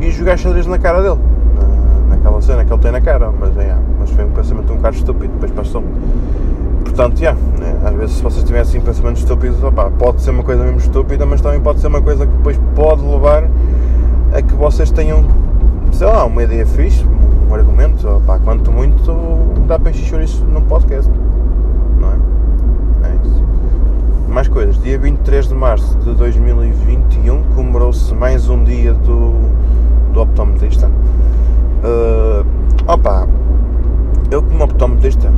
e 0.00 0.10
jogar 0.10 0.38
xadrez 0.38 0.66
na 0.66 0.78
cara 0.78 1.02
dele. 1.02 1.20
Na, 2.08 2.16
naquela 2.16 2.40
cena 2.40 2.64
que 2.64 2.72
ele 2.72 2.80
tem 2.80 2.90
na 2.90 3.02
cara, 3.02 3.30
mas, 3.38 3.54
é, 3.58 3.76
mas 4.00 4.10
foi 4.12 4.24
um 4.24 4.30
pensamento 4.30 4.72
um 4.72 4.76
bocado 4.76 4.96
estúpido, 4.96 5.30
depois 5.34 5.50
passou 5.50 5.84
Portanto, 6.84 7.20
yeah, 7.20 7.38
às 7.84 7.94
vezes 7.94 8.16
se 8.16 8.22
vocês 8.22 8.44
tiverem 8.44 8.62
assim 8.62 8.80
pensamentos 8.80 9.22
estúpidos, 9.22 9.62
opa, 9.62 9.90
pode 9.90 10.20
ser 10.20 10.30
uma 10.30 10.42
coisa 10.42 10.64
mesmo 10.64 10.78
estúpida, 10.78 11.24
mas 11.26 11.40
também 11.40 11.60
pode 11.60 11.80
ser 11.80 11.86
uma 11.86 12.02
coisa 12.02 12.26
que 12.26 12.32
depois 12.32 12.58
pode 12.74 13.02
levar 13.02 13.48
a 14.34 14.42
que 14.42 14.54
vocês 14.54 14.90
tenham, 14.90 15.24
sei 15.92 16.06
lá, 16.06 16.24
uma 16.24 16.42
ideia 16.42 16.66
fixe, 16.66 17.04
um 17.48 17.54
argumento, 17.54 18.06
opa, 18.08 18.38
quanto 18.38 18.70
muito 18.70 19.12
dá 19.66 19.78
para 19.78 19.90
encher 19.90 20.20
isso 20.22 20.44
num 20.44 20.62
podcast. 20.62 21.10
mais 24.38 24.46
coisas. 24.46 24.80
Dia 24.80 24.96
23 24.96 25.48
de 25.48 25.54
março 25.54 25.98
de 25.98 26.14
2021 26.14 27.42
comemorou-se 27.56 28.14
mais 28.14 28.48
um 28.48 28.62
dia 28.62 28.94
do, 28.94 29.32
do 30.12 30.20
optometrista. 30.20 30.86
Uh, 31.82 32.46
opa, 32.86 33.26
eu 34.30 34.40
como 34.40 34.62
optometrista, 34.62 35.28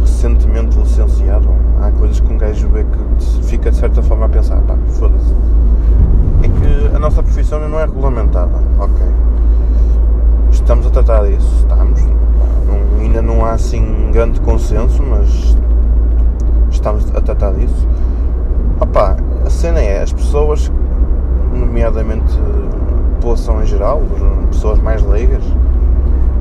recentemente 0.00 0.76
licenciado, 0.76 1.48
há 1.80 1.87
que 2.28 2.34
um 2.34 2.38
gajo 2.38 2.68
vê 2.68 2.84
que 2.84 3.46
fica 3.46 3.70
de 3.70 3.76
certa 3.76 4.02
forma 4.02 4.26
a 4.26 4.28
pensar, 4.28 4.60
pá, 4.62 4.76
foda-se. 4.88 5.34
É 6.42 6.48
que 6.48 6.96
a 6.96 6.98
nossa 6.98 7.22
profissão 7.22 7.66
não 7.68 7.80
é 7.80 7.86
regulamentada, 7.86 8.52
ok. 8.78 9.06
Estamos 10.52 10.86
a 10.86 10.90
tratar 10.90 11.26
disso, 11.26 11.56
estamos. 11.58 12.00
Não, 12.66 13.00
ainda 13.00 13.22
não 13.22 13.44
há 13.44 13.52
assim 13.52 14.10
grande 14.12 14.40
consenso, 14.40 15.02
mas 15.02 15.56
estamos 16.70 17.06
a 17.14 17.20
tratar 17.20 17.52
disso. 17.54 17.88
Opa, 18.80 19.16
a 19.44 19.50
cena 19.50 19.80
é, 19.80 20.02
as 20.02 20.12
pessoas, 20.12 20.70
nomeadamente 21.52 22.38
população 23.14 23.62
em 23.62 23.66
geral, 23.66 24.02
pessoas 24.50 24.78
mais 24.78 25.02
leigas, 25.02 25.42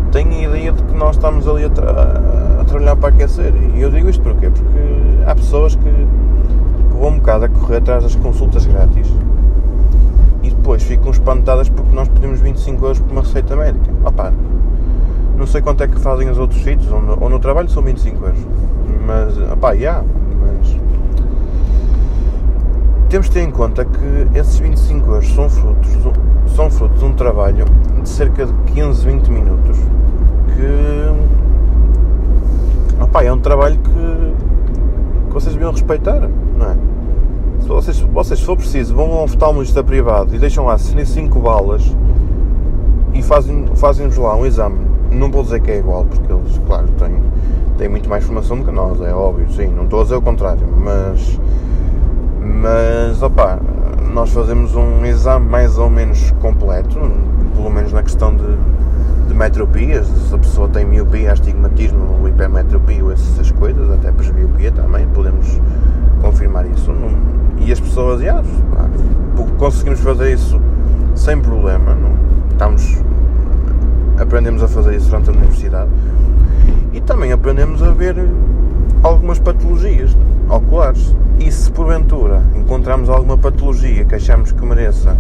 têm 0.08 0.46
a 0.46 0.50
ideia 0.50 0.72
de 0.72 0.84
que 0.84 0.94
nós 0.94 1.16
estamos 1.16 1.48
ali 1.48 1.66
a, 1.66 1.70
tra 1.70 1.92
a 2.62 2.64
trabalhar 2.66 2.96
para 2.96 3.10
aquecer. 3.10 3.54
E 3.76 3.82
eu 3.82 3.90
digo 3.92 4.10
isto 4.10 4.22
porquê? 4.22 4.50
Porque 4.50 4.80
há 5.26 5.36
pessoas 5.36 5.76
que, 5.76 5.84
que 5.84 6.98
vão 7.00 7.10
um 7.10 7.18
bocado 7.18 7.46
a 7.46 7.50
correr 7.50 7.78
atrás 7.78 8.04
das 8.04 8.16
consultas 8.16 8.66
grátis 8.66 9.08
e 10.44 10.50
depois 10.50 10.84
ficam 10.84 11.12
espantadas 11.12 11.70
porque 11.70 11.94
nós 11.96 12.08
pedimos 12.08 12.40
25 12.40 12.86
euros 12.86 13.00
por 13.00 13.12
uma 13.12 13.22
receita 13.22 13.56
médica. 13.56 13.92
Opa, 14.06 14.34
não 15.38 15.46
sei 15.46 15.62
quanto 15.62 15.84
é 15.84 15.88
que 15.88 16.00
fazem 16.00 16.30
os 16.30 16.38
outros 16.38 16.64
sítios, 16.64 16.92
ou 16.92 17.30
no, 17.30 17.40
trabalho 17.40 17.70
são 17.70 17.84
25 17.84 18.26
euros. 18.26 18.40
Mas, 19.06 19.38
opá, 19.52 19.74
já, 19.74 19.80
yeah, 19.80 20.06
temos 23.10 23.28
de 23.28 23.34
ter 23.34 23.42
em 23.42 23.52
conta 23.52 23.86
que 23.86 24.38
esses 24.38 24.60
25 24.60 25.10
euros 25.10 25.34
são 25.34 25.50
frutos, 25.50 25.90
são 26.56 26.70
frutos 26.70 27.00
de 27.00 27.06
um 27.06 27.14
trabalho 27.14 27.66
de 28.02 28.10
cerca 28.10 28.46
de 28.46 28.54
15, 28.74 29.06
20 29.06 29.28
minutos 29.30 29.78
que 30.56 30.78
opa, 33.02 33.24
é 33.24 33.32
um 33.32 33.40
trabalho 33.40 33.78
que, 33.78 35.28
que 35.28 35.34
vocês 35.34 35.54
deviam 35.54 35.72
respeitar, 35.72 36.30
não 36.58 36.72
é? 36.72 36.76
Se 37.62 37.68
vocês, 37.68 38.00
vocês, 38.00 38.40
se 38.40 38.46
for 38.46 38.58
preciso, 38.58 38.94
vão 38.94 39.12
a 39.14 39.22
um 39.22 39.24
oftalmologista 39.24 39.84
privado 39.84 40.36
e 40.36 40.40
deixam 40.40 40.66
lá 40.66 40.78
65 40.78 41.40
balas 41.40 41.96
e 43.14 43.22
fazem-nos 43.22 43.80
fazem 43.80 44.10
lá 44.18 44.36
um 44.36 44.46
exame. 44.46 44.86
Não 45.12 45.32
vou 45.32 45.44
dizer 45.44 45.62
que 45.62 45.72
é 45.72 45.80
igual, 45.80 46.06
porque 46.06 46.32
eles, 46.32 46.62
claro, 46.68 46.88
têm, 47.00 47.16
têm 47.78 47.90
muito 47.90 48.10
mais 48.10 48.24
formação 48.24 48.58
do 48.58 48.66
que 48.66 48.72
nós, 48.72 49.00
é 49.02 49.14
óbvio, 49.14 49.50
sim, 49.52 49.68
não 49.68 49.86
estou 49.86 50.02
a 50.02 50.04
dizer 50.04 50.16
o 50.16 50.22
contrário, 50.22 50.68
mas 50.78 51.40
mas 52.48 53.22
opá, 53.22 53.60
nós 54.14 54.32
fazemos 54.32 54.76
um 54.76 55.06
exame 55.06 55.48
mais 55.48 55.78
ou 55.78 55.90
menos 55.90 56.32
completo, 56.42 57.00
pelo 57.56 57.70
menos 57.70 57.92
na 57.92 58.02
questão 58.02 58.36
de, 58.36 58.58
de 59.28 59.34
metropias, 59.34 60.08
se 60.08 60.34
a 60.34 60.38
pessoa 60.38 60.70
tem 60.70 60.86
miopia, 60.86 61.34
astigmatismo, 61.34 62.28
hipermetropia, 62.28 63.04
essas 63.12 63.52
coisas, 63.52 63.92
até 63.92 64.12
presbiopia 64.12 64.72
também, 64.72 65.08
podemos 65.08 65.60
confirmar 66.22 66.66
isso. 66.66 66.92
E 67.60 67.72
as 67.72 67.80
pessoas, 67.80 68.22
já, 68.22 68.42
conseguimos 69.58 70.00
fazer 70.00 70.34
isso 70.34 70.60
sem 71.16 71.40
problema, 71.40 71.96
não, 71.96 72.12
estamos, 72.52 72.98
aprendemos 74.20 74.64
a 74.64 74.68
fazer 74.68 74.96
isso 74.96 75.10
durante 75.10 75.30
a 75.30 75.34
universidade 75.34 75.90
e 76.94 77.02
também 77.02 77.32
aprendemos 77.32 77.84
a 77.84 77.92
ver 77.92 78.16
algumas 79.04 79.40
patologias 79.40 80.16
oculares. 80.50 81.16
E 81.40 81.52
se 81.52 81.72
porventura 81.72 82.42
encontramos 82.56 83.10
alguma 83.10 83.38
patologia 83.38 84.04
que 84.06 84.16
achamos 84.16 84.52
que 84.52 84.66
mereça 84.66 85.16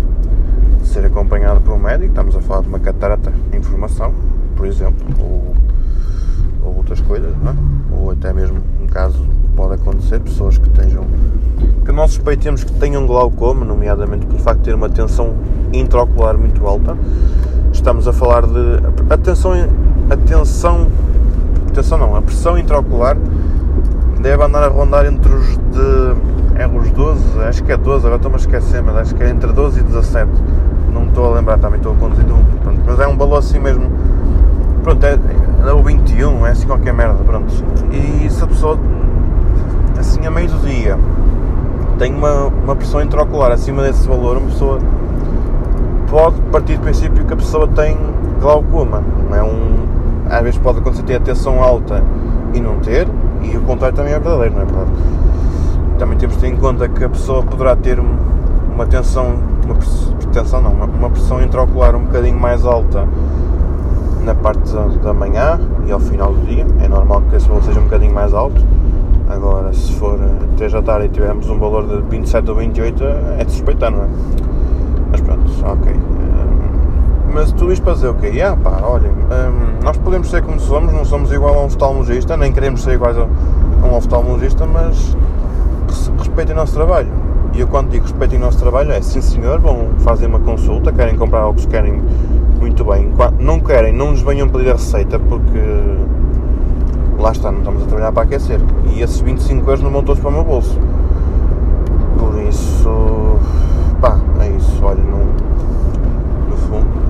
ser 0.83 1.05
acompanhada 1.05 1.59
por 1.59 1.73
um 1.73 1.79
médico, 1.79 2.09
estamos 2.09 2.35
a 2.35 2.41
falar 2.41 2.61
de 2.61 2.69
uma 2.69 2.79
catarata 2.79 3.31
em 3.53 3.61
formação, 3.61 4.13
por 4.55 4.65
exemplo, 4.65 5.05
ou, 5.19 5.55
ou 6.63 6.77
outras 6.77 6.99
coisas, 7.01 7.31
é? 7.31 7.95
ou 7.95 8.11
até 8.11 8.33
mesmo 8.33 8.59
um 8.81 8.87
caso 8.87 9.23
pode 9.55 9.75
acontecer, 9.75 10.19
pessoas 10.19 10.57
que 10.57 10.69
tenham 10.69 11.05
que 11.87 11.91
nós 11.93 12.11
suspeitemos 12.11 12.65
que 12.65 12.71
tenham 12.73 13.07
glaucoma, 13.07 13.65
nomeadamente 13.65 14.25
pelo 14.25 14.39
facto 14.39 14.59
de 14.59 14.65
ter 14.65 14.75
uma 14.75 14.89
tensão 14.89 15.33
intraocular 15.71 16.37
muito 16.37 16.67
alta. 16.67 16.97
Estamos 17.71 18.07
a 18.09 18.13
falar 18.13 18.45
de 18.45 18.81
atenção, 19.09 19.53
atenção, 20.09 20.87
atenção 21.69 21.97
não, 21.97 22.15
a 22.15 22.21
pressão 22.21 22.57
intraocular 22.57 23.15
deve 24.19 24.43
andar 24.43 24.63
a 24.63 24.67
rondar 24.67 25.05
entre 25.05 25.33
os 25.33 25.57
de. 25.57 26.37
É 26.55 26.67
os 26.67 26.89
12, 26.89 27.39
acho 27.43 27.63
que 27.63 27.71
é 27.71 27.77
12, 27.77 27.99
agora 27.99 28.15
estou-me 28.15 28.37
a 28.37 28.39
esquecer, 28.39 28.81
mas 28.81 28.95
acho 28.95 29.15
que 29.15 29.21
é 29.21 29.29
entre 29.29 29.51
12 29.51 29.79
e 29.79 29.83
17. 29.83 30.27
Não 30.91 31.01
me 31.01 31.07
estou 31.09 31.31
a 31.31 31.35
lembrar, 31.35 31.59
também 31.59 31.77
estou 31.77 31.93
a 31.93 31.95
conduzir 31.95 32.25
um. 32.25 32.43
Pronto, 32.63 32.81
mas 32.83 32.99
é 32.99 33.07
um 33.07 33.15
valor 33.15 33.37
assim 33.37 33.59
mesmo. 33.59 33.91
Pronto, 34.81 35.03
é, 35.05 35.19
é 35.67 35.71
o 35.71 35.83
21, 35.83 36.47
é 36.47 36.51
assim 36.51 36.65
qualquer 36.65 36.93
merda, 36.93 37.23
pronto. 37.23 37.53
E 37.91 38.27
se 38.29 38.43
a 38.43 38.47
pessoa, 38.47 38.79
assim 39.99 40.25
a 40.25 40.31
meio 40.31 40.49
do 40.49 40.67
dia, 40.67 40.97
tem 41.99 42.13
uma, 42.13 42.45
uma 42.45 42.75
pressão 42.75 43.01
intraocular 43.01 43.51
acima 43.51 43.83
desse 43.83 44.07
valor, 44.07 44.37
uma 44.37 44.47
pessoa 44.47 44.79
pode 46.09 46.41
partir 46.51 46.77
do 46.77 46.83
princípio 46.83 47.23
que 47.25 47.33
a 47.33 47.37
pessoa 47.37 47.67
tem 47.67 47.97
glaucoma. 48.39 49.03
Não 49.29 49.35
é 49.35 49.43
um, 49.43 49.85
às 50.29 50.41
vezes 50.41 50.59
pode 50.59 50.79
acontecer 50.79 51.03
ter 51.03 51.15
a 51.15 51.19
tensão 51.19 51.61
alta 51.61 52.03
e 52.53 52.59
não 52.59 52.79
ter, 52.79 53.07
e 53.51 53.57
o 53.57 53.61
contrário 53.61 53.95
também 53.95 54.13
é 54.13 54.19
verdadeiro, 54.19 54.55
não 54.55 54.61
é 54.61 54.65
verdade? 54.65 54.91
Também 55.97 56.17
temos 56.17 56.35
de 56.35 56.41
ter 56.41 56.47
em 56.47 56.57
conta 56.57 56.87
que 56.87 57.03
a 57.03 57.09
pessoa 57.09 57.43
poderá 57.43 57.75
ter 57.75 57.99
uma 57.99 58.85
tensão, 58.85 59.35
uma 59.65 59.75
tensão 60.31 60.61
não, 60.61 60.71
uma 60.71 61.09
pressão 61.09 61.41
intraocular 61.41 61.95
um 61.95 62.05
bocadinho 62.05 62.39
mais 62.39 62.65
alta 62.65 63.07
na 64.23 64.35
parte 64.35 64.71
da 65.01 65.13
manhã 65.13 65.59
e 65.85 65.91
ao 65.91 65.99
final 65.99 66.33
do 66.33 66.45
dia. 66.45 66.67
É 66.81 66.87
normal 66.87 67.23
que 67.29 67.35
esse 67.37 67.47
valor 67.47 67.63
seja 67.63 67.79
um 67.79 67.85
bocadinho 67.85 68.13
mais 68.13 68.33
alto. 68.33 68.61
Agora, 69.29 69.73
se 69.73 69.93
for 69.93 70.19
3 70.57 70.71
da 70.73 70.81
tarde 70.81 71.07
e 71.07 71.09
tivermos 71.09 71.49
um 71.49 71.57
valor 71.57 71.87
de 71.87 72.01
27 72.09 72.49
ou 72.49 72.57
28, 72.57 73.03
é 73.39 73.43
de 73.43 73.51
suspeitar, 73.51 73.91
não 73.91 74.03
é? 74.03 74.07
Mas 75.11 75.21
pronto, 75.21 75.51
ok. 75.65 75.95
Mas 77.37 77.51
tudo 77.51 77.71
isto 77.71 77.83
para 77.83 77.93
dizer 77.93 78.07
o 78.07 78.15
quê? 78.15 78.29
Yeah, 78.29 78.57
pá, 78.59 78.81
olhem, 78.81 79.11
hum, 79.11 79.77
nós 79.83 79.95
podemos 79.97 80.27
ser 80.27 80.41
como 80.41 80.59
somos, 80.59 80.91
não 80.91 81.05
somos 81.05 81.31
igual 81.31 81.53
a 81.53 81.61
um 81.61 81.65
oftalmologista, 81.65 82.35
nem 82.35 82.51
queremos 82.51 82.81
ser 82.81 82.93
iguais 82.93 83.15
a 83.15 83.27
um 83.85 83.93
oftalmologista, 83.95 84.65
mas 84.65 85.15
respeitem 86.17 86.55
o 86.55 86.57
nosso 86.57 86.73
trabalho. 86.73 87.09
E 87.53 87.59
eu 87.59 87.67
quando 87.67 87.91
digo 87.91 88.05
respeitem 88.05 88.39
o 88.39 88.41
nosso 88.41 88.57
trabalho 88.57 88.91
é 88.91 88.99
sim 89.01 89.21
senhor, 89.21 89.59
vão 89.59 89.89
fazer 89.99 90.25
uma 90.25 90.39
consulta, 90.39 90.91
querem 90.91 91.15
comprar 91.15 91.41
algo 91.41 91.59
que 91.59 91.67
querem 91.67 92.01
muito 92.59 92.83
bem. 92.83 93.13
Não 93.39 93.59
querem, 93.59 93.93
não 93.93 94.13
nos 94.13 94.23
venham 94.23 94.49
pedir 94.49 94.71
a 94.71 94.73
receita 94.73 95.19
porque 95.19 95.61
lá 97.19 97.31
está, 97.33 97.51
não 97.51 97.59
estamos 97.59 97.83
a 97.83 97.85
trabalhar 97.85 98.11
para 98.13 98.23
aquecer. 98.23 98.59
E 98.95 99.03
esses 99.03 99.19
25 99.19 99.69
euros 99.69 99.83
não 99.83 99.91
vão 99.91 100.01
todos 100.01 100.19
para 100.19 100.31
o 100.31 100.33
meu 100.33 100.43
bolso. 100.43 100.75
Por 102.17 102.41
isso, 102.49 103.37
pá, 104.01 104.19
é 104.41 104.49
isso, 104.49 104.83
olha, 104.83 105.03
não, 105.03 105.19
no 106.49 106.57
fundo, 106.57 107.07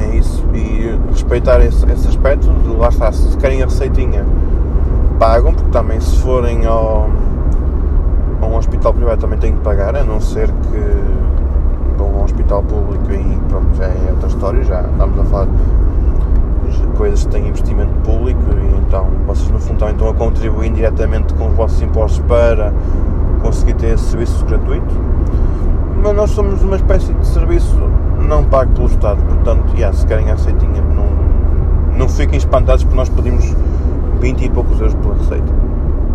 é 0.00 0.16
isso. 0.16 0.39
E 0.52 0.98
respeitar 1.10 1.60
esse, 1.60 1.84
esse 1.90 2.08
aspecto, 2.08 2.48
de, 2.48 2.68
lá 2.76 2.88
está, 2.88 3.12
se 3.12 3.36
querem 3.36 3.62
a 3.62 3.66
receitinha, 3.66 4.24
pagam, 5.18 5.52
porque 5.52 5.70
também 5.70 6.00
se 6.00 6.18
forem 6.18 6.66
ao, 6.66 7.08
a 8.40 8.46
um 8.46 8.56
hospital 8.56 8.92
privado 8.94 9.20
também 9.20 9.38
têm 9.38 9.52
que 9.54 9.60
pagar, 9.60 9.94
a 9.94 10.02
não 10.02 10.20
ser 10.20 10.48
que 10.48 11.96
vão 11.96 12.08
a 12.08 12.10
um 12.20 12.24
hospital 12.24 12.62
público 12.62 13.12
e 13.12 13.40
pronto, 13.48 13.76
já 13.76 13.84
é 13.84 14.08
outra 14.10 14.28
história, 14.28 14.64
já 14.64 14.80
estamos 14.82 15.18
a 15.18 15.24
falar 15.24 15.46
de 15.46 16.86
coisas 16.96 17.24
que 17.24 17.30
têm 17.30 17.48
investimento 17.48 17.92
público 18.04 18.40
e 18.50 18.78
então 18.78 19.06
vocês 19.26 19.50
no 19.50 19.58
fundo 19.58 19.78
também 19.78 19.94
estão 19.94 20.08
a 20.08 20.14
contribuir 20.14 20.70
diretamente 20.70 21.32
com 21.34 21.48
os 21.48 21.54
vossos 21.54 21.80
impostos 21.80 22.22
para 22.26 22.72
conseguir 23.42 23.74
ter 23.74 23.94
esse 23.94 24.04
serviço 24.04 24.44
gratuito. 24.44 24.94
Mas 26.02 26.16
nós 26.16 26.30
somos 26.30 26.62
uma 26.62 26.76
espécie 26.76 27.12
de 27.12 27.26
serviço 27.26 27.76
não 28.30 28.44
pago 28.44 28.72
pelo 28.72 28.86
Estado, 28.86 29.20
portanto, 29.22 29.74
yeah, 29.74 29.94
se 29.94 30.06
querem 30.06 30.30
a 30.30 30.34
receitinha, 30.34 30.80
não, 30.82 31.98
não 31.98 32.08
fiquem 32.08 32.38
espantados 32.38 32.84
porque 32.84 32.96
nós 32.96 33.08
pedimos 33.08 33.44
20 34.20 34.44
e 34.44 34.48
poucos 34.48 34.80
euros 34.80 34.94
pela 34.94 35.16
receita. 35.16 35.52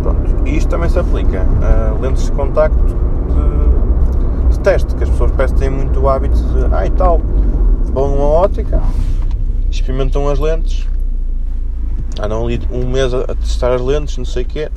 Pronto. 0.02 0.34
E 0.46 0.56
isto 0.56 0.68
também 0.70 0.88
se 0.88 0.98
aplica 0.98 1.46
a 1.60 2.00
lentes 2.00 2.24
de 2.24 2.32
contacto 2.32 2.82
de, 2.86 4.54
de 4.54 4.60
teste, 4.60 4.94
que 4.94 5.04
as 5.04 5.10
pessoas 5.10 5.30
parecem 5.32 5.58
têm 5.58 5.70
muito 5.70 6.00
o 6.00 6.08
hábito 6.08 6.36
de, 6.36 6.74
ah 6.74 6.86
e 6.86 6.90
tal, 6.90 7.20
vão 7.92 8.14
a 8.22 8.26
ótica, 8.26 8.80
experimentam 9.70 10.26
as 10.26 10.38
lentes, 10.38 10.88
andam 12.18 12.46
ali 12.46 12.58
um 12.72 12.88
mês 12.88 13.12
a 13.12 13.34
testar 13.34 13.74
as 13.74 13.82
lentes, 13.82 14.16
não 14.16 14.24
sei 14.24 14.42
o 14.42 14.46
quê, 14.46 14.70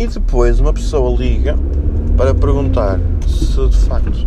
e 0.00 0.06
depois 0.08 0.58
uma 0.58 0.72
pessoa 0.72 1.16
liga 1.16 1.56
para 2.16 2.34
perguntar 2.34 2.98
se 3.24 3.68
de 3.68 3.76
facto. 3.76 4.26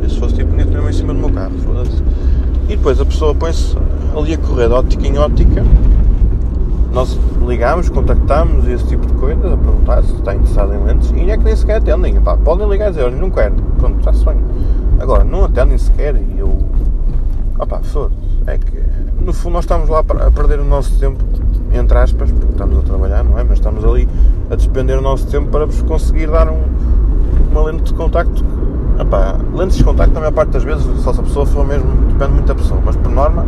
Ui, 0.00 0.08
se 0.08 0.18
fosse 0.18 0.34
tipo 0.34 0.50
bonito 0.50 0.70
mesmo 0.70 0.88
em 0.88 0.92
cima 0.92 1.14
do 1.14 1.20
meu 1.20 1.30
carro, 1.30 1.58
foda-se. 1.64 2.02
E 2.68 2.76
depois 2.76 3.00
a 3.00 3.04
pessoa 3.04 3.34
põe-se 3.34 3.76
ali 4.16 4.34
a 4.34 4.38
correr 4.38 4.68
de 4.68 4.74
ótica 4.74 5.06
em 5.06 5.18
ótica 5.18 5.64
nós 6.96 7.14
ligamos, 7.46 7.90
contactamos 7.90 8.66
e 8.66 8.72
esse 8.72 8.86
tipo 8.86 9.06
de 9.06 9.12
coisas 9.12 9.44
a 9.44 9.56
perguntar 9.58 10.02
se 10.02 10.14
está 10.14 10.34
interessado 10.34 10.72
em 10.72 10.82
lentes 10.82 11.12
e 11.14 11.30
é 11.30 11.36
que 11.36 11.44
nem 11.44 11.54
sequer 11.54 11.76
atendem. 11.76 12.18
Pá, 12.22 12.38
podem 12.38 12.66
ligar 12.66 12.86
e 12.86 12.90
dizer, 12.92 13.04
olha, 13.04 13.16
não 13.16 13.30
quero. 13.30 13.52
Pronto, 13.78 14.02
já 14.02 14.12
bem. 14.32 14.40
Agora, 14.98 15.22
não 15.22 15.44
atendem 15.44 15.76
sequer 15.76 16.16
e 16.16 16.38
eu. 16.38 16.58
Opá, 17.58 17.80
foda-se. 17.80 18.16
É 18.46 18.56
que, 18.56 18.82
no 19.20 19.30
fundo, 19.34 19.52
nós 19.52 19.64
estamos 19.64 19.90
lá 19.90 19.98
a 19.98 20.30
perder 20.30 20.58
o 20.58 20.64
nosso 20.64 20.98
tempo, 20.98 21.22
entre 21.70 21.98
aspas, 21.98 22.32
porque 22.32 22.52
estamos 22.52 22.78
a 22.78 22.82
trabalhar, 22.82 23.22
não 23.22 23.38
é? 23.38 23.44
Mas 23.44 23.58
estamos 23.58 23.84
ali 23.84 24.08
a 24.50 24.56
despender 24.56 24.98
o 24.98 25.02
nosso 25.02 25.26
tempo 25.26 25.50
para 25.50 25.66
vos 25.66 25.82
conseguir 25.82 26.28
dar 26.28 26.48
um, 26.48 26.62
uma 27.50 27.62
lente 27.64 27.92
de 27.92 27.94
contacto. 27.94 28.42
Epá, 28.98 29.36
lentes 29.52 29.76
de 29.76 29.84
contacto, 29.84 30.14
na 30.14 30.20
maior 30.20 30.32
parte 30.32 30.50
das 30.50 30.64
vezes, 30.64 30.84
só 31.02 31.12
se 31.12 31.20
a 31.20 31.22
pessoa 31.22 31.44
for 31.44 31.66
mesmo, 31.66 31.90
depende 32.08 32.32
muito 32.32 32.46
da 32.46 32.54
pessoa, 32.54 32.80
mas 32.82 32.96
por 32.96 33.10
norma, 33.10 33.44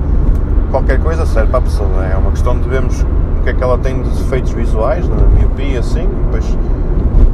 qualquer 0.70 1.00
coisa 1.00 1.24
serve 1.24 1.48
para 1.48 1.60
a 1.60 1.62
pessoa. 1.62 2.04
É 2.04 2.16
uma 2.16 2.30
questão 2.30 2.58
de 2.58 2.68
vermos 2.68 3.00
o 3.02 3.42
que 3.42 3.50
é 3.50 3.54
que 3.54 3.62
ela 3.62 3.78
tem 3.78 4.02
de 4.02 4.08
efeitos 4.20 4.52
visuais, 4.52 5.08
na 5.08 5.16
miopia, 5.16 5.80
assim, 5.80 6.02
e 6.02 6.24
depois 6.24 6.58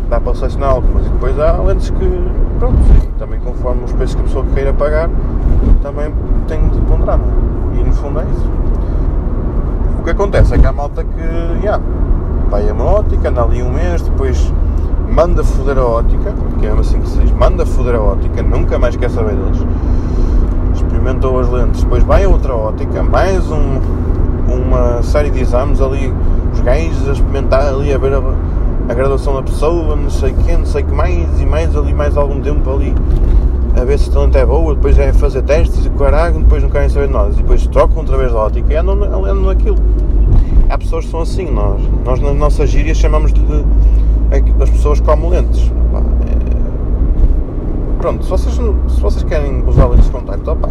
dá 0.08 0.20
para 0.20 0.34
selecionar 0.34 0.70
algumas. 0.70 1.06
E 1.06 1.08
depois 1.08 1.38
há 1.40 1.52
lentes 1.54 1.90
que, 1.90 2.30
pronto, 2.60 2.78
também 3.18 3.40
conforme 3.40 3.82
os 3.82 3.92
preços 3.92 4.14
que 4.14 4.20
a 4.20 4.24
pessoa 4.24 4.44
queira 4.54 4.72
pagar, 4.72 5.10
também 5.82 6.14
tem 6.46 6.68
de 6.68 6.80
ponderar, 6.82 7.18
não 7.18 7.26
é? 7.26 7.80
E 7.80 7.84
no 7.84 7.92
fundo 7.92 8.20
é 8.20 8.24
isso. 8.24 8.50
O 9.98 10.04
que 10.04 10.10
acontece 10.10 10.54
é 10.54 10.58
que 10.58 10.66
há 10.66 10.72
malta 10.72 11.02
que, 11.02 11.62
yeah, 11.62 11.82
vai 12.48 12.68
a 12.68 12.72
uma 12.72 12.84
ótica, 12.84 13.28
anda 13.28 13.42
ali 13.42 13.60
um 13.60 13.72
mês, 13.72 14.02
depois 14.02 14.52
manda 15.08 15.44
foder 15.44 15.78
a 15.78 15.84
ótica, 15.84 16.34
que 16.58 16.66
é 16.66 16.70
assim 16.70 17.00
que 17.00 17.08
se 17.08 17.18
diz, 17.18 17.30
manda 17.32 17.64
foder 17.64 17.94
a 17.94 18.00
ótica, 18.00 18.42
nunca 18.42 18.78
mais 18.78 18.96
quer 18.96 19.10
saber 19.10 19.34
deles. 19.34 19.64
Experimentou 20.74 21.38
as 21.38 21.48
lentes, 21.48 21.82
depois 21.82 22.02
vai 22.02 22.24
a 22.24 22.28
outra 22.28 22.54
ótica, 22.54 23.02
mais 23.02 23.50
um, 23.50 23.80
uma 24.48 25.02
série 25.02 25.30
de 25.30 25.40
exames 25.40 25.80
ali, 25.80 26.12
os 26.52 26.60
gajos 26.60 27.08
a 27.08 27.12
experimentar 27.12 27.68
ali, 27.68 27.92
a 27.92 27.98
ver 27.98 28.14
a, 28.14 28.22
a 28.88 28.94
graduação 28.94 29.34
da 29.34 29.42
pessoa, 29.42 29.96
não 29.96 30.10
sei 30.10 30.32
o 30.32 30.34
que, 30.34 30.56
não 30.56 30.66
sei 30.66 30.82
que 30.82 30.92
mais, 30.92 31.40
e 31.40 31.46
mais 31.46 31.76
ali, 31.76 31.92
mais 31.92 32.16
algum 32.16 32.40
tempo 32.40 32.70
ali, 32.70 32.94
a 33.80 33.84
ver 33.84 33.98
se 33.98 34.08
o 34.08 34.12
talento 34.12 34.36
é 34.36 34.46
boa, 34.46 34.74
depois 34.74 34.98
é 34.98 35.12
fazer 35.12 35.42
testes 35.42 35.84
e 35.86 35.90
caralho, 35.90 36.38
depois 36.40 36.62
não 36.62 36.70
querem 36.70 36.88
saber 36.88 37.06
de 37.08 37.12
nós, 37.12 37.34
e 37.34 37.38
depois 37.38 37.66
trocam 37.66 37.98
outra 37.98 38.16
vez 38.16 38.32
a 38.32 38.38
ótica 38.38 38.72
e 38.72 38.76
andam, 38.76 39.02
andam 39.02 39.42
naquilo. 39.42 39.76
Há 40.68 40.78
pessoas 40.78 41.04
que 41.04 41.10
são 41.10 41.20
assim, 41.20 41.50
nós, 41.50 41.80
nós 42.04 42.20
na 42.20 42.32
nossa 42.32 42.66
gíria 42.66 42.94
chamamos 42.94 43.32
de, 43.32 43.40
de 44.42 44.62
as 44.62 44.70
pessoas 44.70 45.00
como 45.00 45.28
lentes. 45.28 45.70
É... 46.26 46.54
Pronto, 47.98 48.24
se 48.24 48.30
vocês, 48.30 48.54
se 48.54 49.00
vocês 49.00 49.24
querem 49.24 49.62
usar 49.66 49.86
lentes 49.86 50.06
de 50.06 50.10
contacto, 50.10 50.50
opa, 50.50 50.68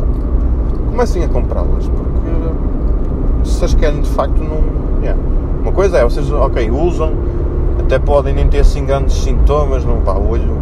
comecem 0.90 1.24
a 1.24 1.28
comprá-las, 1.28 1.88
porque 1.88 3.50
se 3.50 3.60
vocês 3.60 3.74
querem 3.74 4.02
de 4.02 4.10
facto 4.10 4.38
não. 4.38 4.62
Yeah. 5.02 5.20
Uma 5.62 5.72
coisa 5.72 5.98
é, 5.98 6.04
vocês, 6.04 6.30
ok, 6.32 6.70
usam, 6.70 7.14
até 7.80 7.98
podem 7.98 8.34
nem 8.34 8.48
ter 8.48 8.60
assim 8.60 8.86
grandes 8.86 9.16
sintomas, 9.16 9.86
não 9.86 10.02
pá, 10.02 10.14
o 10.14 10.30
olho, 10.30 10.58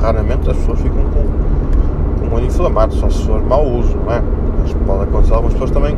raramente 0.00 0.50
as 0.50 0.56
pessoas 0.58 0.80
ficam 0.80 1.02
com, 1.04 2.20
com 2.20 2.34
o 2.34 2.36
olho 2.36 2.46
inflamado, 2.46 2.94
só 2.94 3.08
se 3.08 3.24
for 3.24 3.42
mau 3.42 3.66
uso, 3.66 3.96
não 3.96 4.12
é? 4.12 4.22
Mas 4.60 4.72
pode 4.86 5.02
acontecer 5.04 5.32
algumas 5.32 5.52
pessoas 5.54 5.70
também, 5.70 5.96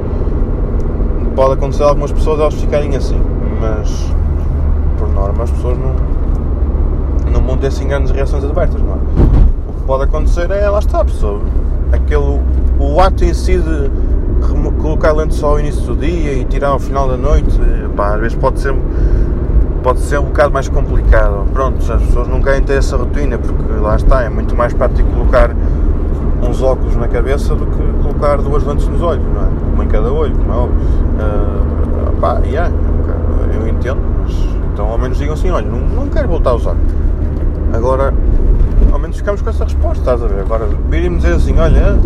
pode 1.35 1.53
acontecer 1.55 1.83
algumas 1.83 2.13
pessoas 2.13 2.41
elas 2.41 2.55
ficarem 2.55 2.97
assim, 2.97 3.21
mas 3.61 4.13
por 4.99 5.09
norma 5.09 5.45
as 5.45 5.51
pessoas 5.51 5.77
não 5.79 6.18
não 7.29 7.43
vão 7.43 7.57
ter 7.57 7.69
assim 7.69 7.87
grandes 7.87 8.11
reações 8.11 8.45
adversas, 8.45 8.81
não 8.81 8.93
é? 8.93 8.97
O 9.69 9.73
que 9.73 9.83
pode 9.87 10.05
acontecer 10.05 10.51
é, 10.51 10.69
lá 10.69 10.79
está, 10.79 11.05
pessoa, 11.05 11.41
aquele, 11.93 12.41
o 12.79 13.01
ato 13.01 13.25
em 13.25 13.35
si 13.35 13.59
de 13.59 13.91
colocar 14.79 15.13
lente 15.13 15.35
só 15.35 15.51
ao 15.51 15.61
início 15.61 15.83
do 15.83 15.97
dia 15.97 16.33
e 16.35 16.45
tirar 16.45 16.69
ao 16.69 16.79
final 16.79 17.09
da 17.09 17.17
noite, 17.17 17.59
pá, 17.97 18.15
às 18.15 18.21
vezes 18.21 18.37
pode 18.37 18.61
ser, 18.61 18.75
pode 19.83 20.01
ser 20.01 20.19
um 20.19 20.27
bocado 20.27 20.53
mais 20.53 20.69
complicado. 20.69 21.47
Pronto, 21.53 21.79
as 21.93 22.03
pessoas 22.03 22.29
não 22.29 22.41
querem 22.41 22.63
ter 22.63 22.75
essa 22.75 22.97
rotina, 22.97 23.39
porque 23.39 23.73
lá 23.81 23.97
está, 23.97 24.23
é 24.23 24.29
muito 24.29 24.55
mais 24.55 24.73
prático 24.73 25.09
colocar 25.11 25.51
uns 26.43 26.63
óculos 26.63 26.97
na 26.97 27.09
cabeça 27.09 27.55
do 27.55 27.67
que 27.67 28.03
colocar 28.03 28.37
duas 28.39 28.65
lentes 28.65 28.87
nos 28.89 29.03
olhos, 29.03 29.25
não 29.25 29.43
é? 29.43 29.49
Uma 29.75 29.85
em 29.85 29.89
cada 29.89 30.13
olho, 30.13 30.35
como 30.37 30.53
é 30.53 30.57
óbvio. 30.57 30.79
Uh, 30.79 32.21
pá, 32.21 32.41
yeah, 32.45 32.73
eu 33.55 33.69
entendo, 33.69 34.01
mas 34.23 34.33
então 34.73 34.89
ao 34.89 34.99
menos 34.99 35.19
digam 35.19 35.35
assim, 35.35 35.51
olha, 35.51 35.67
não, 35.67 35.81
não 35.81 36.09
quero 36.09 36.29
voltar 36.29 36.51
a 36.51 36.55
usar. 36.55 36.77
Agora, 37.73 38.15
ao 38.91 38.99
menos 38.99 39.17
ficamos 39.17 39.43
com 39.43 39.51
essa 39.51 39.65
resposta, 39.65 39.99
estás 39.99 40.23
a 40.23 40.27
ver? 40.27 40.41
Agora, 40.41 40.67
virem-me 40.89 41.17
dizer 41.17 41.35
assim, 41.35 41.59
olha, 41.59 41.99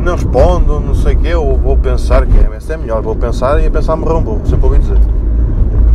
não 0.00 0.14
respondo, 0.14 0.80
não 0.80 0.94
sei 0.94 1.14
o 1.14 1.18
quê, 1.18 1.34
ou 1.34 1.56
vou 1.56 1.76
pensar 1.76 2.26
que 2.26 2.36
é, 2.36 2.48
é 2.68 2.76
melhor, 2.76 3.02
vou 3.02 3.14
pensar 3.14 3.60
e 3.62 3.66
a 3.66 3.70
pensar 3.70 3.94
um 3.94 4.00
burro, 4.00 4.40
sempre 4.44 4.66
ouvi 4.66 4.78
dizer. 4.78 4.98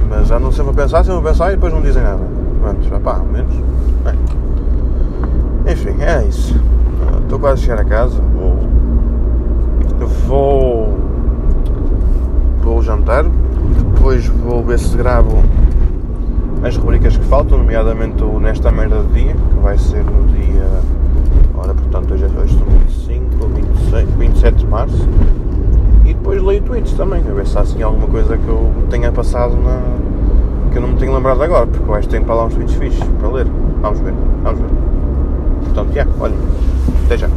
Mas 0.09 0.27
já 0.27 0.39
não 0.39 0.51
sempre 0.51 0.71
a 0.71 0.73
pensar, 0.73 1.03
sempre 1.03 1.19
a 1.19 1.23
pensar 1.31 1.51
e 1.51 1.55
depois 1.55 1.73
não 1.73 1.81
dizem 1.81 2.03
nada. 2.03 2.19
Pronto, 2.61 2.99
pá, 3.01 3.17
ao 3.17 3.25
menos. 3.25 3.53
É. 4.05 5.71
Enfim, 5.71 6.01
é 6.01 6.23
isso. 6.25 6.55
Estou 7.23 7.39
quase 7.39 7.61
a 7.61 7.65
chegar 7.65 7.81
a 7.81 7.85
casa, 7.85 8.21
vou. 8.35 8.57
Vou. 10.27 10.97
Vou 12.61 12.81
jantar, 12.81 13.25
depois 13.93 14.25
vou 14.27 14.63
ver 14.63 14.79
se 14.79 14.95
gravo 14.95 15.43
as 16.63 16.77
rubricas 16.77 17.17
que 17.17 17.25
faltam, 17.25 17.57
nomeadamente 17.57 18.23
o 18.23 18.39
Nesta 18.39 18.71
Merda 18.71 19.01
de 19.03 19.23
Dia, 19.23 19.33
que 19.33 19.59
vai 19.61 19.77
ser 19.79 20.03
no 20.03 20.27
dia. 20.27 20.69
Ora, 21.55 21.73
portanto, 21.73 22.13
hoje 22.13 22.23
é 22.23 22.27
25 22.27 23.43
ou 23.43 23.49
26, 23.49 24.09
27 24.11 24.57
de 24.57 24.67
março. 24.67 25.09
E 26.05 26.13
depois 26.13 26.41
leio 26.41 26.61
tweets 26.61 26.93
também, 26.93 27.19
a 27.19 27.33
ver 27.33 27.47
se 27.47 27.57
há 27.57 27.61
assim 27.61 27.81
alguma 27.81 28.07
coisa 28.07 28.37
que 28.37 28.47
eu 28.47 28.71
tenha 28.91 29.11
passado 29.11 29.55
na. 29.55 29.81
que 30.71 30.77
eu 30.77 30.81
não 30.81 30.89
me 30.89 30.97
tenho 30.97 31.13
lembrado 31.15 31.41
agora, 31.41 31.65
porque 31.65 31.89
eu 31.89 31.95
acho 31.95 32.07
que 32.07 32.13
tenho 32.13 32.25
para 32.25 32.35
lá 32.35 32.45
uns 32.45 32.53
tweets 32.53 32.75
fixos 32.75 33.07
para 33.19 33.29
ler. 33.29 33.47
Vamos 33.81 33.99
ver, 33.99 34.13
vamos 34.43 34.59
ver. 34.59 34.69
Portanto, 35.63 35.87
já, 35.87 35.93
yeah, 35.93 36.11
olha, 36.19 36.35
até 37.05 37.17
já. 37.17 37.29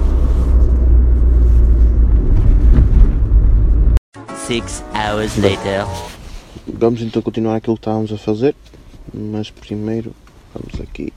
Six 4.37 4.85
hours 4.95 5.39
later. 5.39 5.87
Vamos 6.79 7.01
então 7.01 7.23
continuar 7.23 7.57
aquilo 7.57 7.77
que 7.77 7.81
estávamos 7.81 8.13
a 8.13 8.19
fazer 8.19 8.55
mas 9.13 9.51
primeiro 9.51 10.15
vamos 10.55 10.81
aqui 10.81 11.13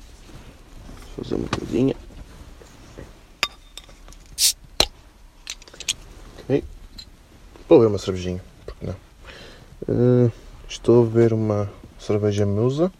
fazer 1.15 1.35
uma 1.35 1.47
coisinha. 1.47 1.95
Ok. 6.43 6.63
Vou 7.69 7.79
ver 7.79 7.87
uma 7.87 7.97
cervejinha, 7.97 8.43
porque 8.65 8.85
não? 8.85 8.95
Uh, 9.87 10.31
estou 10.67 11.03
a 11.03 11.09
ver 11.09 11.33
uma 11.33 11.71
cerveja 11.99 12.45
musa. 12.45 12.91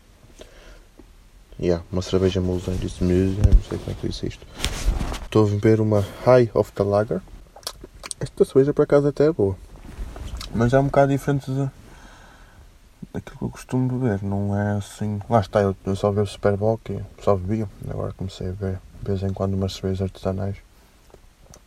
Yeah, 1.60 1.84
uma 1.92 2.02
cerveja 2.02 2.40
musa, 2.40 2.72
disse 2.74 3.04
musa, 3.04 3.42
não 3.44 3.64
sei 3.64 3.78
como 3.80 3.92
é 3.92 3.94
que 3.96 4.08
disse 4.08 4.28
isto. 4.28 4.46
Estou 5.24 5.46
a 5.46 5.50
ver 5.60 5.82
uma 5.82 6.06
High 6.24 6.52
of 6.54 6.72
the 6.74 6.84
Lager. 6.84 7.22
Esta 8.20 8.46
cerveja 8.46 8.74
por 8.74 8.84
acaso 8.84 9.08
até 9.08 9.26
é 9.26 9.32
boa. 9.32 9.58
Mas 10.54 10.74
é 10.74 10.80
um 10.80 10.86
bocado 10.86 11.12
diferente 11.12 11.52
de, 11.52 11.70
aquilo 13.18 13.38
que 13.38 13.44
eu 13.44 13.50
costumo 13.50 14.00
beber, 14.00 14.24
não 14.24 14.58
é 14.58 14.78
assim. 14.78 15.20
Lá 15.30 15.40
está, 15.40 15.62
eu, 15.62 15.76
só 15.96 16.12
bebo 16.12 16.28
Super 16.28 16.56
Bowl 16.58 16.80
e 16.90 17.00
só 17.22 17.36
bebia, 17.36 17.68
agora 17.90 18.14
comecei 18.14 18.50
a 18.50 18.52
ver 18.52 18.80
de 19.02 19.12
vez 19.12 19.24
em 19.24 19.34
quando 19.34 19.54
umas 19.54 19.74
cervejas 19.74 20.04
artesanais. 20.04 20.58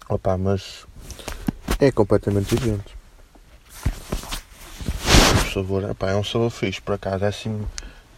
Opa, 0.09 0.37
mas 0.37 0.87
é 1.79 1.91
completamente 1.93 2.55
diferente. 2.55 2.97
Por 5.43 5.53
favor, 5.53 5.85
opa, 5.91 6.11
é 6.11 6.17
um 6.17 6.25
sabor 6.25 6.51
fixe, 6.51 6.81
por 6.81 6.95
acaso, 6.95 7.25
é 7.25 7.29
assim, 7.29 7.67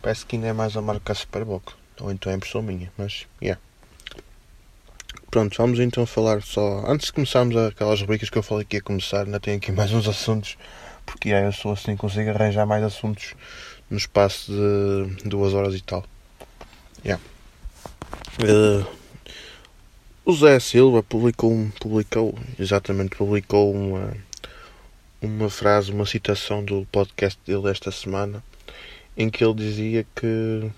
parece 0.00 0.24
que 0.24 0.36
ainda 0.36 0.48
é 0.48 0.52
mais 0.52 0.74
a 0.76 1.14
Super 1.14 1.44
Bowl, 1.44 1.62
ou 2.00 2.10
então 2.10 2.30
é 2.30 2.34
impressão 2.34 2.62
minha, 2.62 2.92
mas, 2.96 3.26
yeah. 3.42 3.60
Pronto, 5.30 5.56
vamos 5.56 5.80
então 5.80 6.04
falar 6.04 6.42
só. 6.42 6.84
Antes 6.86 7.06
de 7.06 7.14
começarmos 7.14 7.56
aquelas 7.56 7.98
rubricas 8.02 8.28
que 8.28 8.36
eu 8.36 8.42
falei 8.42 8.66
que 8.66 8.76
ia 8.76 8.82
começar, 8.82 9.24
ainda 9.24 9.40
tenho 9.40 9.56
aqui 9.56 9.72
mais 9.72 9.90
uns 9.90 10.06
assuntos 10.06 10.58
porque 11.04 11.28
yeah, 11.28 11.48
eu 11.48 11.52
sou 11.52 11.72
assim, 11.72 11.96
consigo 11.96 12.30
arranjar 12.30 12.66
mais 12.66 12.82
assuntos 12.82 13.34
no 13.90 13.96
espaço 13.96 14.52
de 14.52 15.28
duas 15.28 15.54
horas 15.54 15.74
e 15.74 15.80
tal. 15.82 16.04
Yeah. 17.04 17.22
Uh, 18.40 18.86
o 20.24 20.32
Zé 20.32 20.60
Silva 20.60 21.02
publicou, 21.02 21.68
publicou, 21.80 22.38
exatamente, 22.58 23.16
publicou 23.16 23.72
uma, 23.72 24.16
uma 25.20 25.50
frase, 25.50 25.90
uma 25.90 26.06
citação 26.06 26.64
do 26.64 26.86
podcast 26.92 27.38
dele 27.44 27.68
esta 27.68 27.90
semana, 27.90 28.42
em 29.16 29.28
que 29.28 29.44
ele 29.44 29.54
dizia 29.54 30.06
que. 30.14 30.70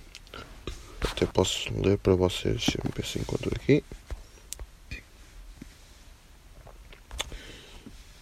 Até 1.00 1.26
posso 1.26 1.68
ler 1.78 1.98
para 1.98 2.14
vocês, 2.14 2.56
deixa 2.56 2.78
eu 2.82 2.90
ver 2.96 3.04
se 3.04 3.18
encontro 3.18 3.52
aqui. 3.54 3.84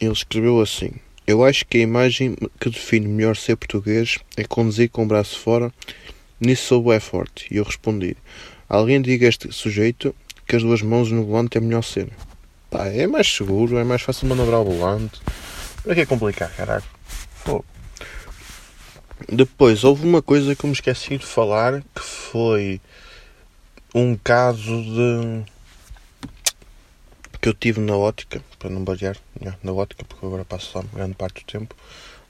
Ele 0.01 0.13
escreveu 0.13 0.61
assim. 0.61 0.93
Eu 1.27 1.45
acho 1.45 1.65
que 1.67 1.79
a 1.79 1.83
imagem 1.83 2.37
que 2.59 2.69
define 2.69 3.07
melhor 3.07 3.37
ser 3.37 3.57
português 3.57 4.19
é 4.37 4.45
conduzir 4.45 4.91
com 4.91 5.05
o 5.05 5.07
braço 5.07 5.39
fora. 5.39 5.73
Nisso 6.41 6.67
sou 6.67 6.93
é 6.93 6.99
forte. 6.99 7.47
E 7.51 7.59
eu 7.59 7.65
respondi: 7.65 8.17
Alguém 8.69 9.01
diga 9.01 9.27
a 9.27 9.29
este 9.29 9.53
sujeito 9.53 10.15
que 10.47 10.57
as 10.57 10.63
duas 10.63 10.83
mãos 10.83 11.11
no 11.13 11.25
volante 11.25 11.59
é 11.59 11.61
melhor 11.61 11.83
ser. 11.83 12.09
Pá, 12.71 12.87
é 12.89 13.07
mais 13.07 13.29
seguro, 13.29 13.79
é 13.79 13.85
mais 13.85 14.03
fácil 14.03 14.27
manobrar 14.27 14.61
o 14.61 14.65
volante. 14.65 15.21
Para 15.85 15.95
que 15.95 16.01
é 16.01 16.07
complicar, 16.07 16.51
caralho? 16.57 16.85
Pô. 17.45 17.65
Depois, 19.29 19.85
houve 19.85 20.07
uma 20.07 20.21
coisa 20.21 20.57
que 20.57 20.65
eu 20.65 20.69
me 20.69 20.75
esqueci 20.75 21.19
de 21.19 21.27
falar, 21.27 21.83
que 21.95 22.03
foi 22.03 22.81
um 23.95 24.17
caso 24.17 24.83
de 24.83 25.45
que 27.43 27.49
eu 27.49 27.55
tive 27.55 27.81
na 27.81 27.97
ótica, 27.97 28.41
para 28.57 28.71
não 28.71 28.85
variar, 28.85 29.17
na 29.65 29.73
ótica, 29.73 30.05
porque 30.05 30.25
agora 30.25 30.45
passo 30.45 30.79
lá 30.79 30.85
grande 30.95 31.17
parte 31.17 31.45
do 31.45 31.47
tempo, 31.51 31.75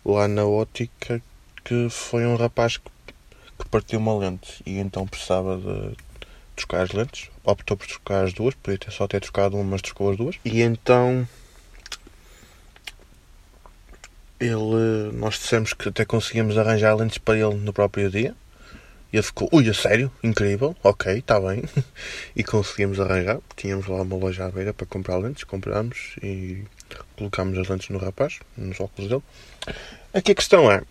lá 0.03 0.27
na 0.27 0.47
ótica, 0.47 1.21
que 1.63 1.89
foi 1.91 2.25
um 2.25 2.35
rapaz 2.35 2.79
que, 2.79 2.91
que 3.59 3.69
partiu 3.69 3.99
uma 3.99 4.17
lente 4.17 4.63
e 4.65 4.79
então 4.79 5.07
precisava 5.07 5.59
de 5.59 5.95
trocar 6.57 6.85
as 6.85 6.93
lentes, 6.93 7.29
optou 7.45 7.77
por 7.77 7.87
trocar 7.87 8.25
as 8.25 8.33
duas, 8.33 8.55
podia 8.55 8.79
ter 8.79 8.91
só 8.91 9.07
ter 9.07 9.21
trocado 9.21 9.55
uma, 9.55 9.65
mas 9.65 9.83
trocou 9.83 10.11
as 10.11 10.17
duas, 10.17 10.37
e 10.47 10.63
então 10.63 11.29
ele, 14.41 15.13
nós 15.13 15.35
dissemos 15.35 15.75
que 15.75 15.91
até 15.91 16.07
conseguimos 16.07 16.57
arranjar 16.57 16.97
lentes 16.97 17.19
para 17.19 17.39
ele 17.39 17.57
no 17.57 17.73
próprio 17.75 18.11
dia, 18.11 18.35
ele 19.17 19.23
ficou, 19.23 19.49
ui, 19.53 19.69
a 19.69 19.75
sério? 19.75 20.11
Incrível, 20.23 20.75
ok, 20.83 21.19
está 21.19 21.39
bem. 21.39 21.63
e 22.35 22.43
conseguimos 22.43 22.99
arranjar. 22.99 23.41
Tínhamos 23.57 23.87
lá 23.87 24.01
uma 24.01 24.17
loja 24.17 24.47
à 24.47 24.51
beira 24.51 24.73
para 24.73 24.87
comprar 24.87 25.19
lentes, 25.19 25.45
comprámos 25.45 26.17
e 26.23 26.65
colocámos 27.15 27.59
as 27.59 27.69
lentes 27.69 27.91
no 27.91 27.99
rapaz, 27.99 28.39
nos 28.57 28.81
óculos 28.81 29.11
dele. 29.11 29.23
Aqui 30.15 30.33
a 30.33 30.35
questão 30.35 30.71
é, 30.71 30.83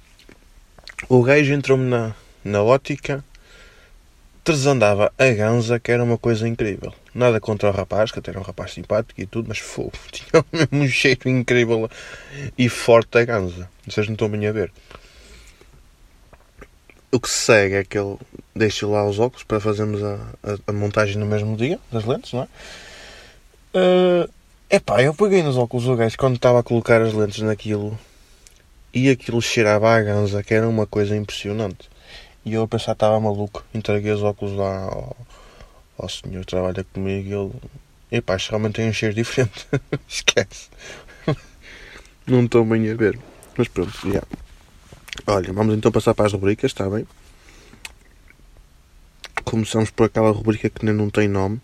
o 1.09 1.23
gajo 1.23 1.51
entrou-me 1.51 1.89
na, 1.89 2.13
na 2.43 2.61
ótica, 2.61 3.23
desandava 4.45 5.11
a 5.17 5.29
ganza, 5.31 5.79
que 5.79 5.91
era 5.91 6.03
uma 6.03 6.17
coisa 6.17 6.47
incrível. 6.47 6.93
Nada 7.13 7.39
contra 7.39 7.69
o 7.69 7.73
rapaz, 7.73 8.11
que 8.11 8.19
até 8.19 8.29
era 8.29 8.39
um 8.39 8.43
rapaz 8.43 8.73
simpático 8.73 9.19
e 9.19 9.25
tudo, 9.25 9.49
mas 9.49 9.57
fogo, 9.57 9.93
tinha 10.11 10.45
mesmo 10.51 10.83
um 10.83 10.87
cheiro 10.87 11.27
incrível 11.27 11.89
e 12.55 12.69
forte 12.69 13.17
a 13.17 13.25
ganza. 13.25 13.67
Vocês 13.87 14.05
não 14.07 14.13
estão 14.13 14.29
bem 14.29 14.45
a 14.45 14.51
ver 14.51 14.71
o 17.11 17.19
que 17.19 17.29
se 17.29 17.45
segue 17.45 17.75
é 17.75 17.83
que 17.83 17.97
ele 17.97 18.17
deixa 18.55 18.87
lá 18.87 19.07
os 19.07 19.19
óculos 19.19 19.43
para 19.43 19.59
fazermos 19.59 20.01
a, 20.03 20.15
a, 20.43 20.57
a 20.67 20.73
montagem 20.73 21.17
no 21.17 21.25
mesmo 21.25 21.55
dia 21.57 21.79
das 21.91 22.05
lentes, 22.05 22.33
não 22.33 22.43
é? 22.43 22.47
Uh, 23.73 24.29
epá, 24.69 25.01
eu 25.01 25.13
peguei 25.13 25.43
nos 25.43 25.57
óculos 25.57 25.85
do 25.85 25.95
gajo 25.95 26.17
quando 26.17 26.35
estava 26.35 26.59
a 26.59 26.63
colocar 26.63 27.01
as 27.01 27.13
lentes 27.13 27.41
naquilo 27.41 27.97
e 28.93 29.09
aquilo 29.09 29.41
cheirava 29.41 29.89
a 29.89 30.01
ganza, 30.01 30.43
que 30.43 30.53
era 30.53 30.67
uma 30.67 30.85
coisa 30.85 31.15
impressionante. 31.15 31.89
E 32.43 32.53
eu 32.53 32.63
a 32.63 32.67
pensar 32.67 32.93
estava 32.93 33.19
maluco, 33.19 33.63
entreguei 33.73 34.11
os 34.11 34.23
óculos 34.23 34.55
lá 34.55 34.83
ao, 34.85 35.15
ao 35.97 36.09
senhor 36.09 36.41
que 36.41 36.47
trabalha 36.47 36.83
comigo 36.83 37.29
e 37.29 37.33
ele. 37.33 37.51
Epá, 38.11 38.35
isto 38.35 38.49
realmente 38.49 38.75
tem 38.75 38.89
um 38.89 38.93
cheiro 38.93 39.15
diferente. 39.15 39.67
Esquece. 40.07 40.69
Não 42.27 42.43
estou 42.43 42.65
bem 42.65 42.89
a 42.91 42.95
ver. 42.95 43.17
Mas 43.57 43.67
pronto, 43.69 43.91
já. 44.03 44.09
Yeah. 44.09 44.27
Olha, 45.27 45.53
vamos 45.53 45.75
então 45.75 45.91
passar 45.91 46.13
para 46.13 46.25
as 46.25 46.33
rubricas, 46.33 46.71
está 46.71 46.89
bem? 46.89 47.05
Começamos 49.43 49.89
por 49.89 50.05
aquela 50.05 50.31
rubrica 50.31 50.69
que 50.69 50.85
nem 50.85 50.93
não 50.93 51.09
tem 51.09 51.27
nome, 51.27 51.59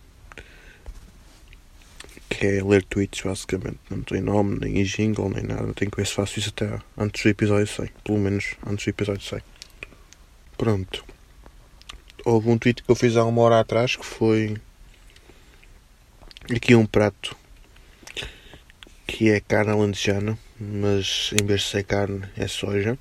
que 2.29 2.45
é 2.45 2.63
ler 2.63 2.83
tweets, 2.83 3.21
basicamente. 3.21 3.79
Não 3.89 4.01
tem 4.01 4.21
nome, 4.21 4.59
nem 4.59 4.83
jingle, 4.83 5.29
nem 5.29 5.43
nada. 5.43 5.73
Tenho 5.73 5.89
que 5.89 5.97
ver 5.97 6.05
se 6.05 6.13
faço 6.13 6.39
isso 6.39 6.49
até 6.49 6.79
antes 6.97 7.23
do 7.23 7.29
episódio 7.29 7.67
100. 7.67 7.89
Pelo 8.03 8.19
menos 8.19 8.55
antes 8.65 8.85
do 8.85 8.89
episódio 8.89 9.21
100. 9.21 9.39
Pronto. 10.57 11.05
Houve 12.25 12.49
um 12.49 12.57
tweet 12.57 12.83
que 12.83 12.91
eu 12.91 12.95
fiz 12.95 13.15
há 13.15 13.23
uma 13.23 13.41
hora 13.41 13.59
atrás 13.59 13.95
que 13.95 14.05
foi. 14.05 14.57
Aqui 16.53 16.75
um 16.75 16.85
prato 16.85 17.35
que 19.05 19.29
é 19.29 19.39
carne 19.39 19.71
alentejana, 19.71 20.37
mas 20.59 21.31
em 21.41 21.45
vez 21.45 21.61
de 21.61 21.67
ser 21.67 21.83
carne 21.83 22.23
é 22.35 22.47
soja. 22.47 22.97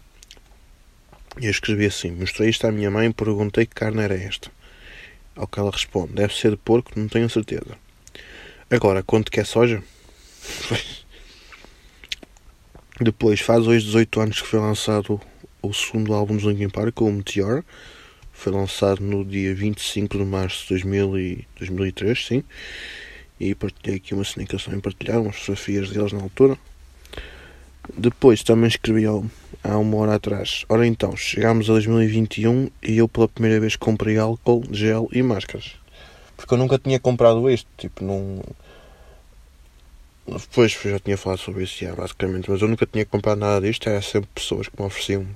E 1.39 1.47
eu 1.47 1.51
escrevi 1.51 1.87
assim: 1.87 2.11
Mostrei 2.13 2.49
isto 2.49 2.67
à 2.67 2.73
minha 2.73 2.91
mãe 2.91 3.09
e 3.09 3.13
perguntei 3.13 3.67
que 3.67 3.75
carne 3.75 4.03
era 4.03 4.15
esta. 4.15 4.51
Ao 5.35 5.47
que 5.47 5.59
ela 5.59 5.71
responde: 5.71 6.15
Deve 6.15 6.35
ser 6.35 6.51
de 6.51 6.57
porco, 6.57 6.93
não 6.97 7.09
tenho 7.09 7.29
certeza. 7.29 7.77
Agora, 8.71 9.03
quanto 9.03 9.31
que 9.31 9.41
é 9.41 9.45
soja? 9.45 9.83
Depois, 12.99 13.41
faz 13.41 13.67
hoje 13.67 13.85
18 13.85 14.21
anos 14.21 14.41
que 14.41 14.49
foi 14.49 14.59
lançado 14.59 15.21
o 15.61 15.73
segundo 15.75 16.15
álbum 16.15 16.37
de 16.37 16.47
Linkin 16.47 16.71
Park, 16.71 17.01
o 17.03 17.13
Meteor. 17.13 17.63
Foi 18.33 18.53
lançado 18.53 19.03
no 19.03 19.25
dia 19.25 19.55
25 19.55 20.17
de 20.17 20.25
março 20.25 20.63
de 20.63 20.69
2000 20.71 21.19
e 21.19 21.49
2003, 21.59 22.27
sim. 22.27 22.45
E 23.39 23.55
partilhei 23.55 23.97
aqui 23.97 24.15
uma 24.15 24.25
comunicação 24.25 24.75
em 24.75 24.81
partilhar, 24.81 25.21
umas 25.21 25.37
fotografias 25.37 25.91
deles 25.91 26.13
na 26.13 26.23
altura. 26.23 26.57
Depois 27.97 28.43
também 28.43 28.69
escrevi 28.69 29.05
há 29.07 29.79
uma 29.79 29.97
hora 29.99 30.15
atrás. 30.15 30.65
Ora 30.69 30.87
então, 30.87 31.17
chegámos 31.17 31.69
a 31.69 31.75
2021 31.75 32.71
e 32.83 32.99
eu 32.99 33.09
pela 33.09 33.29
primeira 33.29 33.61
vez 33.61 33.77
comprei 33.77 34.19
álcool, 34.19 34.63
gel 34.71 35.09
e 35.13 35.23
máscaras. 35.23 35.75
Porque 36.37 36.53
eu 36.53 36.59
nunca 36.59 36.79
tinha 36.79 36.99
comprado 37.01 37.49
isto, 37.51 37.69
tipo, 37.77 38.05
não. 38.05 38.43
Depois 40.27 40.73
já 40.73 40.99
tinha 40.99 41.17
falado 41.17 41.39
sobre 41.39 41.65
isso, 41.65 41.85
basicamente, 41.97 42.51
mas 42.51 42.61
eu 42.61 42.69
nunca 42.69 42.85
tinha 42.85 43.07
comprado 43.07 43.39
nada 43.39 43.61
disto, 43.67 43.89
era 43.89 44.03
sempre 44.03 44.29
pessoas 44.35 44.69
que 44.69 44.81
me 44.81 44.87
ofereciam. 44.87 45.27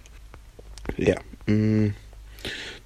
Yeah. 0.99 1.23
Hum. 1.49 1.93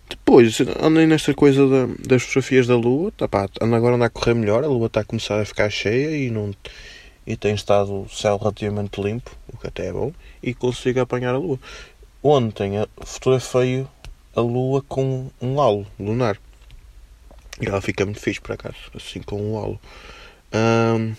Depois, 0.08 0.58
andei 0.82 1.06
nesta 1.06 1.32
coisa 1.32 1.66
da, 1.66 1.86
das 2.06 2.22
fotografias 2.22 2.66
da 2.66 2.76
lua, 2.76 3.10
tá, 3.12 3.26
pá, 3.26 3.48
ando 3.60 3.74
agora 3.74 3.96
anda 3.96 4.04
a 4.04 4.10
correr 4.10 4.34
melhor, 4.34 4.62
a 4.62 4.66
lua 4.66 4.86
está 4.86 5.00
a 5.00 5.04
começar 5.04 5.40
a 5.40 5.44
ficar 5.44 5.70
cheia 5.70 6.14
e 6.14 6.30
não 6.30 6.54
e 7.26 7.36
tem 7.36 7.54
estado 7.54 8.02
o 8.02 8.08
céu 8.08 8.36
relativamente 8.36 9.00
limpo, 9.00 9.30
o 9.52 9.56
que 9.56 9.66
até 9.66 9.86
é 9.86 9.92
bom, 9.92 10.12
e 10.42 10.52
consigo 10.54 11.00
apanhar 11.00 11.34
a 11.34 11.38
lua. 11.38 11.58
Ontem 12.22 12.72
fotografei 13.04 13.86
a 14.34 14.40
lua 14.40 14.82
com 14.82 15.30
um 15.40 15.60
halo 15.60 15.86
lunar. 15.98 16.38
E 17.60 17.66
ela 17.66 17.80
fica 17.80 18.04
muito 18.04 18.20
fixe, 18.20 18.40
por 18.40 18.52
acaso, 18.52 18.76
assim 18.94 19.22
com 19.22 19.40
um 19.40 19.58
halo. 19.58 19.80
Um, 20.52 21.14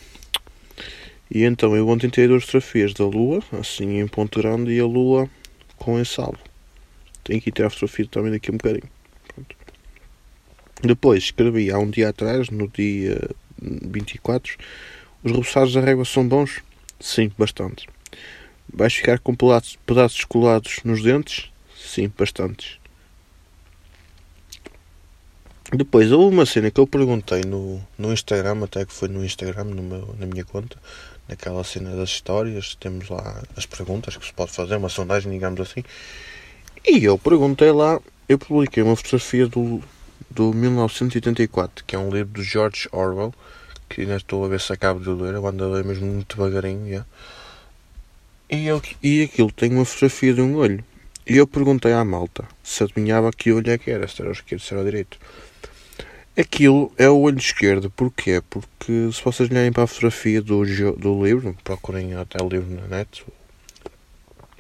e 1.31 1.43
então 1.43 1.75
eu 1.75 1.87
ontem 1.87 2.09
tirei 2.09 2.27
duas 2.27 2.43
fotografias 2.43 2.93
da 2.93 3.05
lua, 3.05 3.41
assim 3.53 3.99
em 3.99 4.07
ponto 4.07 4.39
grande, 4.39 4.71
e 4.71 4.79
a 4.79 4.85
lua 4.85 5.29
com 5.77 5.99
esse 5.99 6.19
halo. 6.19 6.37
Tenho 7.23 7.41
que 7.41 7.51
tirar 7.51 7.67
a 7.67 7.69
fotografia 7.69 8.07
também 8.07 8.31
daqui 8.31 8.51
a 8.51 8.53
um 8.53 8.57
bocadinho. 8.57 8.89
Pronto. 9.33 9.55
Depois 10.83 11.23
escrevi 11.23 11.71
há 11.71 11.79
um 11.79 11.89
dia 11.89 12.09
atrás, 12.09 12.49
no 12.49 12.67
dia 12.67 13.19
24, 13.59 14.57
os 15.25 15.31
repousados 15.31 15.73
da 15.73 15.81
régua 15.81 16.05
são 16.05 16.27
bons? 16.27 16.61
Sim, 16.99 17.31
bastante. 17.35 17.89
Vais 18.71 18.93
ficar 18.93 19.17
com 19.17 19.35
pedaços 19.35 20.23
colados 20.23 20.81
nos 20.83 21.01
dentes? 21.01 21.51
Sim, 21.75 22.11
bastantes. 22.15 22.77
Depois, 25.73 26.11
houve 26.11 26.35
uma 26.35 26.45
cena 26.45 26.69
que 26.69 26.79
eu 26.79 26.85
perguntei 26.85 27.41
no, 27.41 27.81
no 27.97 28.13
Instagram, 28.13 28.63
até 28.63 28.85
que 28.85 28.93
foi 28.93 29.07
no 29.07 29.25
Instagram, 29.25 29.63
no 29.63 29.81
meu, 29.81 30.15
na 30.19 30.27
minha 30.27 30.45
conta, 30.45 30.77
naquela 31.27 31.63
cena 31.63 31.95
das 31.95 32.09
histórias, 32.09 32.75
temos 32.75 33.09
lá 33.09 33.41
as 33.57 33.65
perguntas 33.65 34.15
que 34.15 34.25
se 34.25 34.31
pode 34.33 34.51
fazer, 34.51 34.75
uma 34.75 34.89
sondagem, 34.89 35.31
digamos 35.31 35.59
assim. 35.59 35.83
E 36.85 37.03
eu 37.03 37.17
perguntei 37.17 37.71
lá, 37.71 37.99
eu 38.29 38.37
publiquei 38.37 38.83
uma 38.83 38.95
fotografia 38.95 39.47
do, 39.47 39.81
do 40.29 40.53
1984, 40.53 41.83
que 41.83 41.95
é 41.95 41.99
um 41.99 42.11
livro 42.11 42.31
do 42.33 42.43
George 42.43 42.87
Orwell, 42.91 43.33
que 43.95 44.01
ainda 44.01 44.17
estou 44.17 44.43
a 44.43 44.49
ver 44.49 44.59
se 44.59 44.73
acabo 44.73 44.99
de 44.99 45.09
ler, 45.09 45.35
eu 45.35 45.47
ando 45.47 45.63
a 45.63 45.67
ler 45.67 45.85
mesmo 45.85 46.05
muito 46.05 46.35
devagarinho. 46.35 46.85
Yeah. 46.85 47.07
E, 48.49 48.67
eu, 48.67 48.81
e 49.01 49.23
aquilo 49.23 49.49
tem 49.53 49.71
uma 49.71 49.85
fotografia 49.85 50.33
de 50.33 50.41
um 50.41 50.57
olho. 50.57 50.83
E 51.25 51.37
eu 51.37 51.47
perguntei 51.47 51.93
à 51.93 52.03
malta 52.03 52.45
se 52.61 52.83
adivinhava 52.83 53.31
que 53.31 53.53
olho 53.53 53.71
é 53.71 53.77
que 53.77 53.89
era, 53.89 54.05
se 54.05 54.21
era 54.21 54.29
o 54.29 54.33
esquerdo, 54.33 54.61
se 54.61 54.73
era 54.73 54.83
o 54.83 54.85
direito. 54.85 55.17
Aquilo 56.37 56.91
é 56.97 57.09
o 57.09 57.17
olho 57.17 57.37
esquerdo, 57.37 57.89
porquê? 57.89 58.43
Porque 58.49 59.09
se 59.13 59.23
vocês 59.23 59.49
olharem 59.49 59.71
para 59.71 59.83
a 59.83 59.87
fotografia 59.87 60.41
do, 60.41 60.65
do 60.97 61.25
livro, 61.25 61.55
procurem 61.63 62.13
até 62.15 62.43
o 62.43 62.49
livro 62.49 62.69
na 62.75 62.97
net, 62.97 63.25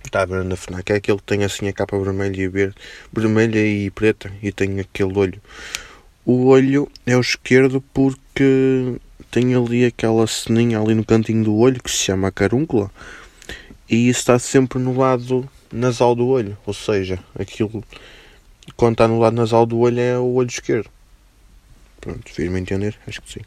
está 0.05 0.21
a 0.21 0.25
ver 0.25 0.45
na 0.45 0.55
FNAC, 0.55 0.93
é 0.93 0.95
aquele 0.95 1.17
que 1.17 1.23
tem 1.25 1.43
assim 1.43 1.67
a 1.67 1.73
capa 1.73 1.99
vermelha 1.99 2.41
e 2.41 2.47
verde, 2.47 2.75
vermelha 3.11 3.59
e 3.59 3.91
preta, 3.91 4.31
e 4.41 4.49
tem 4.53 4.79
aquele 4.79 5.13
olho. 5.19 5.41
O 6.25 6.47
olho 6.47 6.89
é 7.05 7.17
o 7.17 7.21
esquerdo 7.21 7.81
porque 7.93 8.95
tem 9.35 9.53
ali 9.53 9.83
aquela 9.83 10.25
ceninha 10.27 10.79
ali 10.79 10.95
no 10.95 11.03
cantinho 11.03 11.43
do 11.43 11.57
olho 11.57 11.83
que 11.83 11.91
se 11.91 11.97
chama 11.97 12.31
carúncula 12.31 12.89
e 13.89 14.07
isso 14.07 14.19
está 14.19 14.39
sempre 14.39 14.79
no 14.79 14.97
lado 14.97 15.45
nasal 15.69 16.15
do 16.15 16.25
olho, 16.25 16.57
ou 16.65 16.73
seja, 16.73 17.19
aquilo 17.37 17.83
quando 18.77 18.93
está 18.93 19.09
no 19.09 19.19
lado 19.19 19.35
nasal 19.35 19.65
do 19.65 19.77
olho 19.79 19.99
é 19.99 20.17
o 20.17 20.35
olho 20.35 20.47
esquerdo. 20.47 20.89
Pronto, 21.99 22.31
fiz-me 22.31 22.61
entender, 22.61 22.97
acho 23.05 23.21
que 23.21 23.33
sim. 23.33 23.41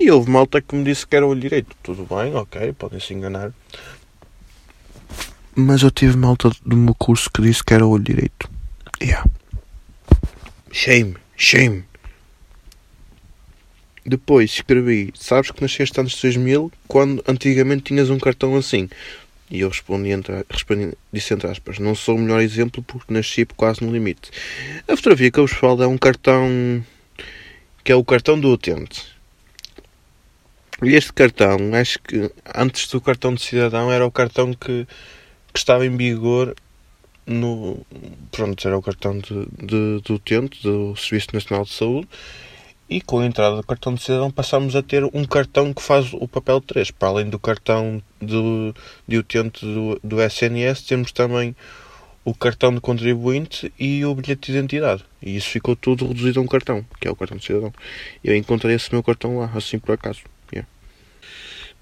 E 0.00 0.10
houve 0.10 0.28
malta 0.28 0.60
que 0.60 0.74
me 0.74 0.82
disse 0.82 1.06
que 1.06 1.14
era 1.14 1.24
o 1.24 1.28
olho 1.28 1.40
direito. 1.40 1.76
Tudo 1.80 2.04
bem, 2.12 2.34
ok, 2.34 2.72
podem 2.72 2.98
se 2.98 3.14
enganar. 3.14 3.52
Mas 5.54 5.82
eu 5.82 5.92
tive 5.92 6.16
malta 6.16 6.50
do 6.66 6.76
meu 6.76 6.94
curso 6.96 7.30
que 7.30 7.40
disse 7.40 7.62
que 7.62 7.72
era 7.72 7.86
o 7.86 7.90
olho 7.90 8.02
direito. 8.02 8.50
Yeah. 9.00 9.24
Shame, 10.72 11.14
shame. 11.36 11.84
Depois 14.06 14.50
escrevi, 14.50 15.12
sabes 15.14 15.50
que 15.50 15.62
nasceste 15.62 16.02
de 16.02 16.20
2000, 16.20 16.70
quando 16.86 17.24
antigamente 17.26 17.84
tinhas 17.84 18.10
um 18.10 18.18
cartão 18.18 18.54
assim. 18.54 18.88
E 19.50 19.60
eu 19.60 19.68
respondi, 19.68 20.10
entre, 20.10 20.44
respondi 20.48 20.92
disse 21.12 21.32
entre 21.32 21.48
aspas, 21.48 21.78
não 21.78 21.94
sou 21.94 22.16
o 22.16 22.18
melhor 22.18 22.40
exemplo 22.40 22.82
porque 22.82 23.12
nasci 23.12 23.46
quase 23.56 23.82
no 23.82 23.92
limite. 23.92 24.30
A 24.86 24.96
fotografia 24.96 25.30
que 25.30 25.38
eu 25.38 25.46
vos 25.46 25.56
falo 25.56 25.82
é 25.82 25.86
um 25.86 25.96
cartão 25.96 26.84
que 27.82 27.92
é 27.92 27.94
o 27.94 28.04
cartão 28.04 28.38
do 28.38 28.50
utente. 28.50 29.14
E 30.82 30.94
este 30.94 31.12
cartão, 31.12 31.56
acho 31.74 31.98
que 32.00 32.30
antes 32.54 32.88
do 32.88 33.00
cartão 33.00 33.34
de 33.34 33.42
cidadão 33.42 33.92
era 33.92 34.04
o 34.04 34.10
cartão 34.10 34.52
que, 34.52 34.86
que 35.52 35.58
estava 35.58 35.86
em 35.86 35.96
vigor 35.96 36.54
no. 37.26 37.86
Pronto, 38.30 38.66
era 38.66 38.76
o 38.76 38.82
cartão 38.82 39.18
de, 39.18 39.46
de, 39.64 40.00
do 40.02 40.14
utente 40.14 40.62
do 40.62 40.96
Serviço 40.96 41.28
Nacional 41.32 41.64
de 41.64 41.72
Saúde 41.72 42.08
e 42.88 43.00
com 43.00 43.20
a 43.20 43.26
entrada 43.26 43.56
do 43.56 43.62
cartão 43.62 43.94
de 43.94 44.02
cidadão 44.02 44.30
passamos 44.30 44.76
a 44.76 44.82
ter 44.82 45.04
um 45.04 45.24
cartão 45.24 45.72
que 45.72 45.82
faz 45.82 46.12
o 46.12 46.28
papel 46.28 46.60
3. 46.60 46.90
Para 46.90 47.08
além 47.08 47.30
do 47.30 47.38
cartão 47.38 48.02
de, 48.20 48.74
de 49.06 49.18
utente 49.18 49.64
do, 49.64 49.98
do 50.02 50.22
SNS, 50.22 50.82
temos 50.82 51.12
também 51.12 51.56
o 52.24 52.34
cartão 52.34 52.74
de 52.74 52.80
contribuinte 52.80 53.72
e 53.78 54.04
o 54.04 54.14
bilhete 54.14 54.52
de 54.52 54.58
identidade. 54.58 55.04
E 55.22 55.36
isso 55.36 55.48
ficou 55.48 55.74
tudo 55.74 56.06
reduzido 56.06 56.40
a 56.40 56.42
um 56.42 56.46
cartão, 56.46 56.84
que 57.00 57.08
é 57.08 57.10
o 57.10 57.16
cartão 57.16 57.36
de 57.36 57.44
cidadão. 57.44 57.72
Eu 58.22 58.36
encontrei 58.36 58.74
esse 58.74 58.92
meu 58.92 59.02
cartão 59.02 59.38
lá, 59.38 59.50
assim 59.54 59.78
por 59.78 59.92
acaso. 59.92 60.20
Yeah. 60.52 60.68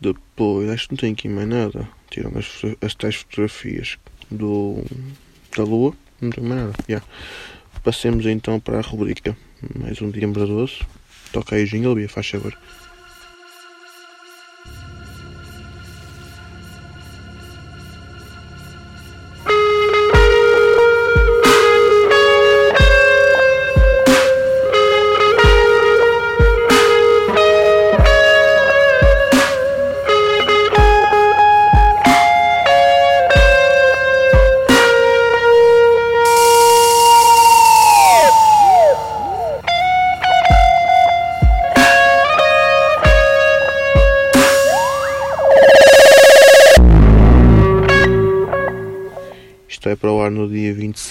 Depois, 0.01 0.71
acho 0.71 0.89
que 0.89 0.95
não 0.95 0.99
tem 0.99 1.13
aqui 1.13 1.29
mais 1.29 1.49
nada. 1.49 1.89
Tiram 2.11 2.33
as, 2.37 2.63
as 2.81 2.95
tais 2.95 3.17
fotografias 3.17 3.99
do, 4.31 4.85
da 5.57 5.65
Lua. 5.65 5.95
Não 6.21 6.31
tem 6.31 6.43
mais 6.45 6.61
nada. 6.61 6.75
Yeah. 6.89 7.07
Passemos 7.83 8.27
então 8.27 8.61
para 8.61 8.79
a 8.79 8.83
rubrica 8.83 9.37
mais 9.79 10.01
um 10.03 10.11
dia 10.11 10.27
lembradoso. 10.27 10.85
Toca 11.33 11.57
aí 11.57 11.65
o 11.65 11.67
jingle, 11.67 11.95
Bia, 11.95 12.09
faz 12.09 12.29
favor. 12.29 12.57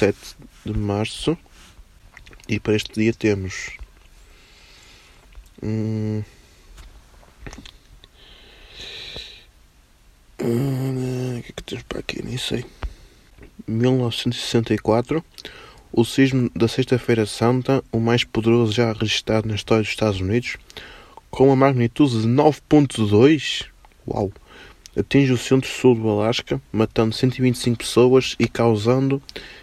17 0.02 0.18
de 0.66 0.74
março 0.74 1.38
e 2.50 2.60
para 2.60 2.76
este 2.76 3.00
dia 3.00 3.14
temos 3.14 3.78
hum, 5.62 6.24
hum, 10.42 11.38
o 11.38 11.44
que 11.44 11.50
é 11.50 11.54
que 11.56 11.64
temos 11.64 11.84
para 11.84 12.00
aqui? 12.00 12.24
Nem 12.24 12.38
sei. 12.38 12.66
1964, 13.68 15.24
o 15.94 16.04
sismo 16.04 16.50
da 16.56 16.68
Sexta-feira 16.68 17.28
Santa, 17.28 17.84
o 17.92 18.00
mais 18.00 18.24
poderoso 18.24 18.74
já 18.74 18.92
registrado 18.92 19.48
na 19.48 19.54
história 19.54 19.84
dos 19.84 19.92
Estados 19.92 20.20
Unidos, 20.20 20.58
com 21.30 21.46
uma 21.46 21.56
magnitude 21.56 22.24
de 22.24 22.28
9.2. 22.28 23.68
Uau! 24.08 24.32
Atinge 24.98 25.32
o 25.32 25.38
centro-sul 25.38 25.96
do 25.96 26.10
Alasca, 26.10 26.62
matando 26.72 27.16
125 27.16 27.78
pessoas 27.78 28.36
e 28.40 28.48
causando 28.48 29.22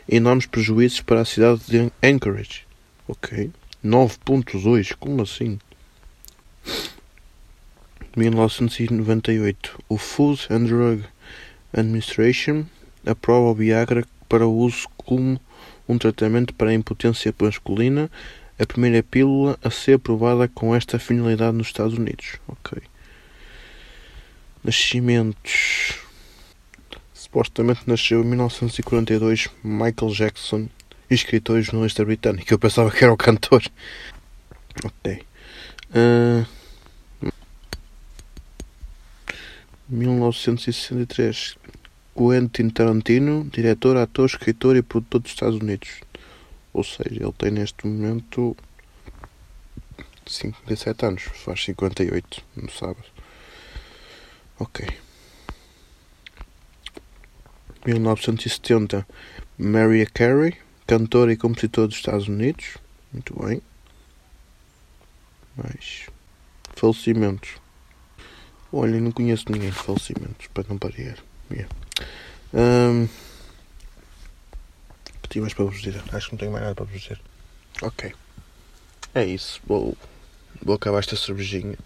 enormes 0.08 0.46
prejuízos 0.46 1.00
para 1.00 1.20
a 1.20 1.24
cidade 1.24 1.60
de 1.66 1.92
Anchorage. 2.02 2.66
Ok. 3.06 3.50
9.2, 3.84 4.94
como 4.98 5.22
assim? 5.22 5.58
1998. 8.16 9.78
O 9.88 9.96
Food 9.96 10.46
and 10.50 10.64
Drug 10.64 11.04
Administration 11.72 12.64
aprova 13.06 13.46
o 13.46 13.54
Viagra 13.54 14.04
para 14.28 14.46
o 14.46 14.56
uso 14.56 14.88
como 14.96 15.40
um 15.88 15.96
tratamento 15.96 16.52
para 16.52 16.70
a 16.70 16.74
impotência 16.74 17.34
masculina, 17.40 18.10
a 18.58 18.66
primeira 18.66 19.02
pílula 19.02 19.58
a 19.62 19.70
ser 19.70 19.94
aprovada 19.94 20.48
com 20.48 20.74
esta 20.74 20.98
finalidade 20.98 21.56
nos 21.56 21.68
Estados 21.68 21.96
Unidos. 21.96 22.36
Ok. 22.46 22.82
Nascimentos. 24.62 25.94
Supostamente 27.14 27.82
nasceu 27.86 28.22
em 28.22 28.26
1942 28.26 29.48
Michael 29.62 30.12
Jackson, 30.12 30.68
escritor 31.10 31.58
e 31.58 31.62
jornalista 31.62 32.04
britânico. 32.04 32.52
Eu 32.52 32.58
pensava 32.58 32.90
que 32.90 33.04
era 33.04 33.12
o 33.12 33.16
cantor. 33.16 33.62
Ok. 34.84 35.22
Uh, 35.90 36.46
1963 39.88 41.56
Quentin 42.14 42.68
Tarantino, 42.70 43.44
diretor, 43.44 43.96
ator, 43.96 44.26
escritor 44.26 44.76
e 44.76 44.82
produtor 44.82 45.20
dos 45.20 45.30
Estados 45.30 45.60
Unidos. 45.60 46.00
Ou 46.72 46.82
seja, 46.82 47.22
ele 47.22 47.32
tem 47.32 47.50
neste 47.50 47.86
momento 47.86 48.56
57 50.26 51.06
anos, 51.06 51.22
faz 51.22 51.64
58 51.64 52.42
no 52.56 52.70
sábado. 52.70 53.17
Ok. 54.58 54.86
1970, 57.86 59.06
Mariah 59.56 60.10
Carey, 60.12 60.56
cantora 60.86 61.32
e 61.32 61.36
compositora 61.36 61.86
dos 61.86 61.96
Estados 61.96 62.28
Unidos. 62.28 62.76
Muito 63.12 63.38
bem. 63.40 63.62
Mais. 65.56 66.06
Falecimentos. 66.74 67.50
Olha, 68.72 69.00
não 69.00 69.12
conheço 69.12 69.44
ninguém 69.48 69.70
de 69.70 69.76
falecimentos, 69.76 70.48
para 70.48 70.64
não 70.68 70.76
variar. 70.76 71.18
Yeah. 71.50 71.74
Um, 72.52 73.08
que 75.22 75.28
tinha 75.28 75.42
mais 75.42 75.54
para 75.54 75.64
vos 75.64 75.80
dizer? 75.80 76.02
Acho 76.12 76.26
que 76.26 76.32
não 76.32 76.38
tenho 76.38 76.52
mais 76.52 76.64
nada 76.64 76.74
para 76.74 76.84
vos 76.84 77.00
dizer. 77.00 77.20
Ok. 77.80 78.12
É 79.14 79.24
isso. 79.24 79.60
Vou, 79.66 79.96
vou 80.62 80.74
acabar 80.74 80.98
esta 80.98 81.16
cervejinha 81.16 81.78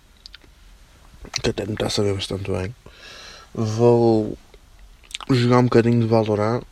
que 1.42 1.50
até 1.50 1.64
me 1.64 1.72
está 1.74 1.86
a 1.86 1.90
saber 1.90 2.14
bastante 2.14 2.50
bem. 2.50 2.74
Vou 3.54 4.36
jogar 5.30 5.58
um 5.58 5.64
bocadinho 5.64 6.00
de 6.00 6.06
Valorant 6.06 6.62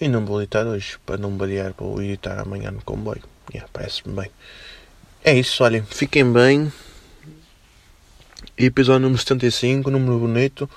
e 0.00 0.08
não 0.08 0.24
vou 0.24 0.40
editar 0.40 0.66
hoje, 0.66 0.98
para 1.04 1.18
não 1.18 1.36
variar, 1.36 1.74
vou 1.76 2.02
editar 2.02 2.40
amanhã 2.40 2.70
no 2.70 2.80
comboio. 2.82 3.22
Yeah, 3.52 3.68
Parece-me 3.72 4.14
bem. 4.14 4.30
É 5.22 5.34
isso, 5.34 5.62
olhem, 5.62 5.82
fiquem 5.82 6.32
bem. 6.32 6.72
Episódio 8.56 9.00
número 9.00 9.18
75, 9.20 9.90
número 9.90 10.18
bonito. 10.18 10.68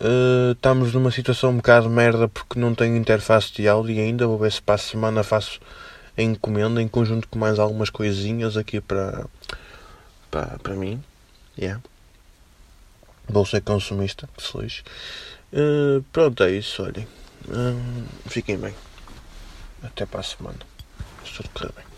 Uh, 0.00 0.52
estamos 0.52 0.92
numa 0.94 1.10
situação 1.10 1.50
um 1.50 1.56
bocado 1.56 1.88
merda 1.88 2.26
porque 2.26 2.58
não 2.58 2.74
tenho 2.74 2.96
interface 2.96 3.52
de 3.52 3.68
áudio 3.68 4.00
ainda. 4.00 4.26
Vou 4.26 4.38
ver 4.38 4.50
se 4.50 4.62
para 4.62 4.76
a 4.76 4.78
semana 4.78 5.22
faço 5.22 5.60
a 6.16 6.22
encomenda 6.22 6.80
em 6.80 6.88
conjunto 6.88 7.28
com 7.28 7.38
mais 7.38 7.58
algumas 7.58 7.90
coisinhas 7.90 8.56
aqui 8.56 8.80
para, 8.80 9.26
para, 10.30 10.58
para 10.58 10.74
mim. 10.74 11.02
Yeah. 11.58 11.82
Ser 13.46 13.62
consumista, 13.62 14.28
que 14.36 14.42
se 14.42 14.58
lixe. 14.58 14.82
Uh, 15.52 16.02
pronto, 16.12 16.42
é 16.42 16.50
isso, 16.52 16.82
olhem. 16.82 17.06
Uh, 17.46 18.06
fiquem 18.28 18.58
bem. 18.58 18.74
Até 19.82 20.06
para 20.06 20.20
a 20.20 20.22
semana. 20.22 20.58
Se 21.24 21.34
tudo 21.34 21.48
correr 21.50 21.72
bem. 21.76 21.91